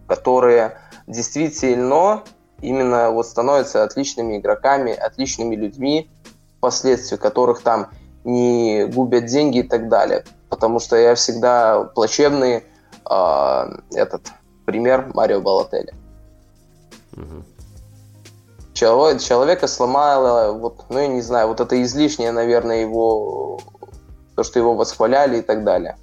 [0.08, 2.22] которые действительно
[2.64, 6.10] именно вот становятся отличными игроками, отличными людьми,
[6.58, 7.90] впоследствии которых там
[8.24, 10.24] не губят деньги и так далее.
[10.48, 12.64] Потому что я всегда плачевный
[13.08, 14.22] э, этот
[14.64, 15.94] пример Марио Балотеля.
[17.12, 17.44] Угу.
[18.72, 23.60] Человек, человека сломало, вот, ну я не знаю, вот это излишнее, наверное, его,
[24.34, 25.96] то, что его восхваляли и так далее.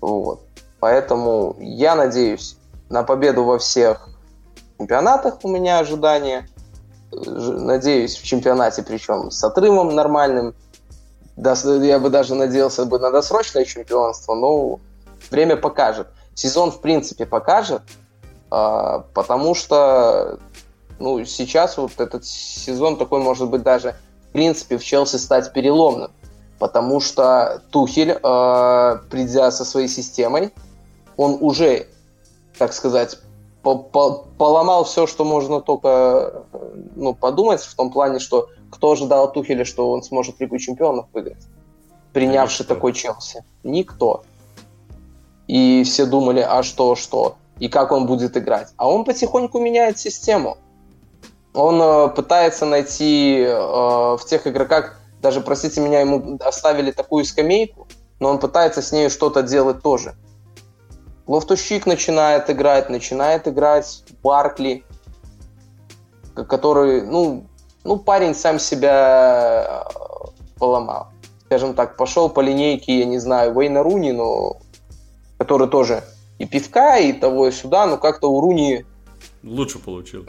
[0.00, 0.40] Вот.
[0.80, 2.56] Поэтому я надеюсь
[2.90, 4.08] на победу во всех
[4.82, 6.48] чемпионатах у меня ожидания.
[7.12, 10.54] Надеюсь, в чемпионате, причем с отрывом нормальным.
[11.36, 14.80] Я бы даже надеялся бы на досрочное чемпионство, но
[15.30, 16.08] время покажет.
[16.34, 17.82] Сезон, в принципе, покажет,
[18.50, 20.38] а, потому что
[20.98, 23.94] ну, сейчас вот этот сезон такой может быть даже,
[24.28, 26.10] в принципе, в Челси стать переломным.
[26.58, 30.52] Потому что Тухель, а, придя со своей системой,
[31.16, 31.86] он уже,
[32.58, 33.18] так сказать,
[33.62, 36.44] поломал все, что можно только
[36.96, 41.06] ну, подумать, в том плане, что кто ожидал от Тухеля, что он сможет Лигу Чемпионов
[41.12, 41.46] выиграть,
[42.12, 42.74] принявший Никто.
[42.74, 43.44] такой Челси?
[43.62, 44.24] Никто.
[45.46, 48.72] И все думали, а что, что, и как он будет играть.
[48.76, 50.56] А он потихоньку меняет систему.
[51.54, 57.86] Он э, пытается найти э, в тех игроках, даже, простите меня, ему оставили такую скамейку,
[58.18, 60.16] но он пытается с ней что-то делать тоже.
[61.26, 64.84] Лофтущик начинает играть, начинает играть Баркли,
[66.34, 67.46] который, ну,
[67.84, 71.08] ну, парень сам себя э, поломал.
[71.46, 74.56] Скажем так, пошел по линейке, я не знаю, Вейна Руни, но
[75.38, 76.02] который тоже
[76.38, 78.84] и пивка, и того, и сюда, но как-то у Руни
[79.42, 80.28] лучше получилось.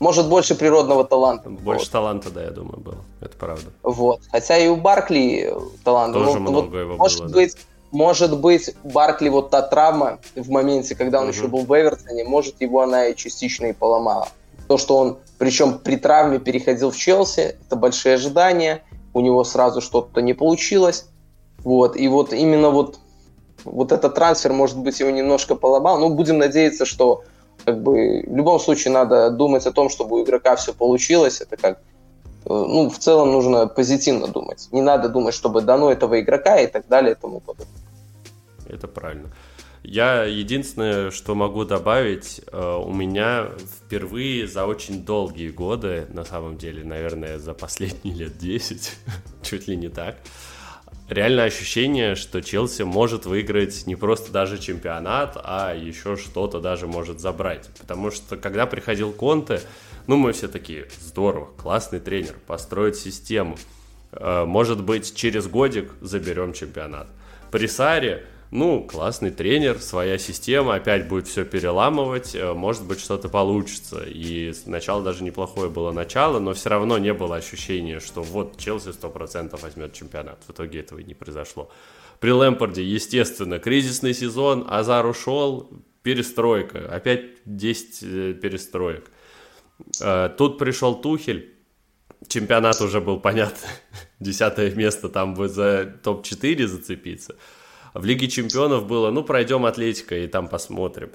[0.00, 1.50] Может, больше природного таланта.
[1.50, 1.92] Больше вот.
[1.92, 2.98] таланта, да, я думаю, было.
[3.20, 3.70] Это правда.
[3.82, 4.20] Вот.
[4.30, 5.52] Хотя и у Баркли
[5.82, 6.14] талант.
[6.14, 7.32] Тоже ну, много вот, его может было.
[7.32, 7.60] Быть, да.
[7.94, 11.32] Может быть, Баркли вот та травма в моменте, когда он угу.
[11.32, 14.26] еще был в Эвертоне, может, его она и частично и поломала.
[14.66, 18.82] То, что он, причем при травме переходил в Челси, это большие ожидания,
[19.12, 21.06] у него сразу что-то не получилось.
[21.58, 22.98] Вот, и вот именно вот,
[23.64, 26.00] вот этот трансфер, может быть, его немножко поломал.
[26.00, 27.22] Но будем надеяться, что
[27.64, 31.40] как бы в любом случае надо думать о том, чтобы у игрока все получилось.
[31.40, 34.66] Это как э, ну, в целом нужно позитивно думать.
[34.72, 37.83] Не надо думать, чтобы дано этого игрока и так далее и тому подобное.
[38.68, 39.30] Это правильно.
[39.84, 46.56] Я единственное, что могу добавить, э, у меня впервые за очень долгие годы, на самом
[46.56, 48.92] деле, наверное, за последние лет 10,
[49.42, 50.16] чуть ли не так,
[51.10, 57.20] реально ощущение, что Челси может выиграть не просто даже чемпионат, а еще что-то даже может
[57.20, 57.68] забрать.
[57.78, 59.60] Потому что когда приходил Конте,
[60.06, 63.58] ну мы все такие, здорово, классный тренер, построить систему.
[64.12, 67.08] Э, может быть, через годик заберем чемпионат.
[67.50, 68.24] При Саре
[68.54, 74.04] ну, классный тренер, своя система, опять будет все переламывать, э, может быть, что-то получится.
[74.06, 78.90] И сначала даже неплохое было начало, но все равно не было ощущения, что вот Челси
[78.90, 80.38] 100% возьмет чемпионат.
[80.46, 81.68] В итоге этого и не произошло.
[82.20, 85.68] При Лэмпорде, естественно, кризисный сезон, Азар ушел,
[86.04, 89.10] перестройка, опять 10 э, перестроек.
[90.00, 91.56] Э, тут пришел Тухель,
[92.28, 93.66] чемпионат уже был понятно,
[94.20, 97.34] десятое место там бы за топ-4 зацепиться–
[97.94, 101.10] в Лиге Чемпионов было, ну, пройдем Атлетика и там посмотрим.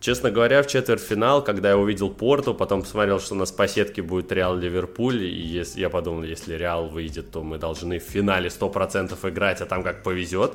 [0.00, 4.02] Честно говоря, в четвертьфинал, когда я увидел Порту, потом посмотрел, что у нас по сетке
[4.02, 9.16] будет Реал Ливерпуль, и я подумал, если Реал выйдет, то мы должны в финале 100%
[9.30, 10.52] играть, а там как повезет.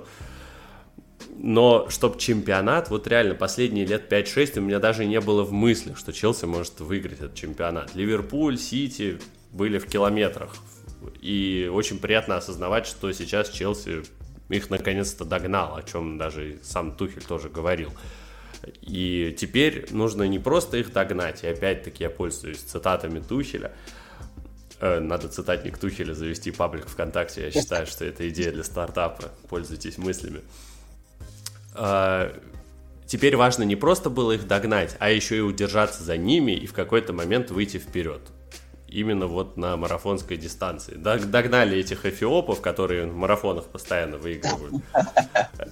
[1.35, 5.95] Но чтобы чемпионат, вот реально последние лет 5-6 у меня даже не было в мысли,
[5.97, 7.95] что Челси может выиграть этот чемпионат.
[7.95, 9.19] Ливерпуль, Сити
[9.51, 10.55] были в километрах.
[11.21, 14.03] И очень приятно осознавать, что сейчас Челси
[14.49, 17.91] их наконец-то догнал, о чем даже сам Тухель тоже говорил.
[18.81, 23.71] И теперь нужно не просто их догнать, и опять-таки я пользуюсь цитатами Тухеля,
[24.79, 27.43] э, надо цитатник Тухеля завести паблик ВКонтакте.
[27.43, 29.31] Я считаю, что это идея для стартапа.
[29.49, 30.41] Пользуйтесь мыслями.
[31.73, 32.33] А,
[33.05, 36.73] теперь важно не просто было их догнать, а еще и удержаться за ними и в
[36.73, 38.21] какой-то момент выйти вперед
[38.87, 40.95] именно вот на марафонской дистанции.
[40.95, 44.75] Догнали этих эфиопов, которые в марафонах постоянно выигрывают.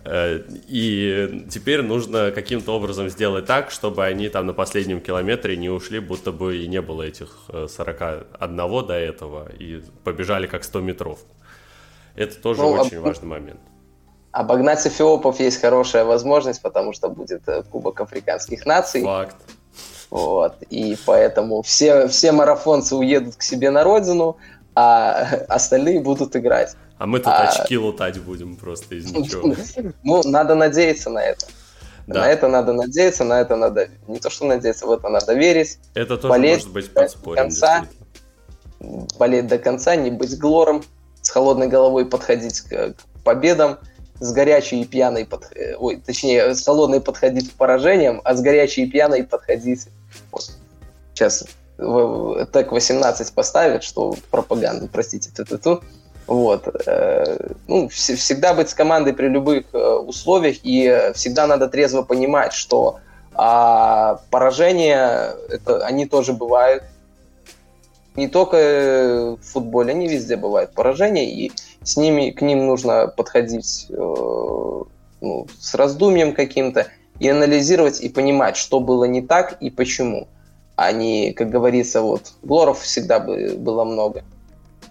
[0.03, 5.70] Э, и теперь нужно каким-то образом сделать так, чтобы они там на последнем километре не
[5.70, 10.82] ушли, будто бы и не было этих 41 э, до этого, и побежали как 100
[10.82, 11.20] метров.
[12.16, 13.03] Это тоже ну, очень об...
[13.03, 13.59] важный момент.
[14.32, 19.01] Обогнать эфиопов есть хорошая возможность, потому что будет э, Кубок африканских наций.
[19.01, 19.36] Факт.
[20.16, 20.55] Вот.
[20.70, 24.38] И поэтому все, все марафонцы уедут к себе на родину,
[24.74, 26.78] а остальные будут играть.
[26.97, 27.49] А мы тут а...
[27.49, 29.53] очки лутать будем просто из ничего.
[30.03, 31.47] Ну, надо надеяться на это.
[32.07, 32.22] Да.
[32.22, 33.89] На это надо надеяться, на это надо...
[34.07, 35.80] Не то, что надеяться, в это надо верить.
[35.95, 37.86] Это тоже болеть может быть подспорьем, до конца,
[39.20, 40.82] Болеть до конца, не быть глором,
[41.22, 42.95] с холодной головой подходить к, к
[43.26, 43.80] победам
[44.20, 45.51] с горячей и пьяной, под...
[45.55, 49.88] Э, ой, точнее, с холодной подходить к поражениям, а с горячей и пьяной подходить...
[50.32, 50.51] Вот.
[51.13, 51.45] Сейчас
[51.78, 55.82] так 18 поставят, что пропаганда, простите, ту-ту-ту.
[56.28, 56.68] Вот.
[56.86, 57.38] Э,
[57.68, 62.99] ну, всегда быть с командой при любых э, условиях, и всегда надо трезво понимать, что
[63.38, 66.84] а поражения, это, они тоже бывают.
[68.16, 71.51] Не только в футболе, они везде бывают поражения, и
[71.84, 73.93] с ними, к ним нужно подходить э,
[75.22, 76.88] ну, с раздумьем каким-то
[77.20, 80.28] и анализировать и понимать, что было не так и почему.
[80.76, 84.24] А не, как говорится, вот, глоров всегда было много.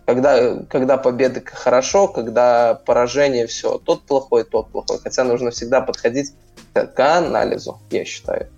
[0.06, 4.98] Когда, когда победы хорошо, когда поражение все, тот плохой, тот плохой.
[5.02, 6.32] Хотя нужно всегда подходить
[6.74, 8.48] к, к анализу, я считаю.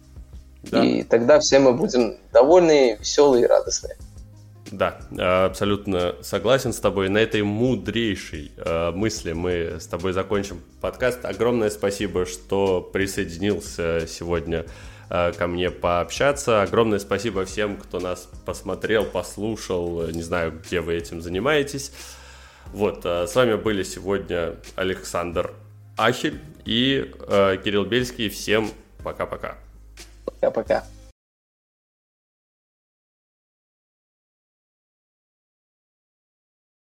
[0.62, 0.84] Да.
[0.84, 3.96] И тогда все мы будем довольны, веселые и радостные.
[4.72, 4.98] Да,
[5.46, 7.08] абсолютно согласен с тобой.
[7.08, 11.24] На этой мудрейшей э, мысли мы с тобой закончим подкаст.
[11.24, 14.66] Огромное спасибо, что присоединился сегодня
[15.08, 16.62] э, ко мне пообщаться.
[16.62, 20.08] Огромное спасибо всем, кто нас посмотрел, послушал.
[20.08, 21.92] Не знаю, где вы этим занимаетесь.
[22.72, 25.52] Вот, э, с вами были сегодня Александр
[25.96, 27.12] Ахель и
[27.64, 28.28] Кирилл Бельский.
[28.28, 28.68] Всем
[29.02, 29.56] пока-пока.
[30.24, 30.84] Пока-пока.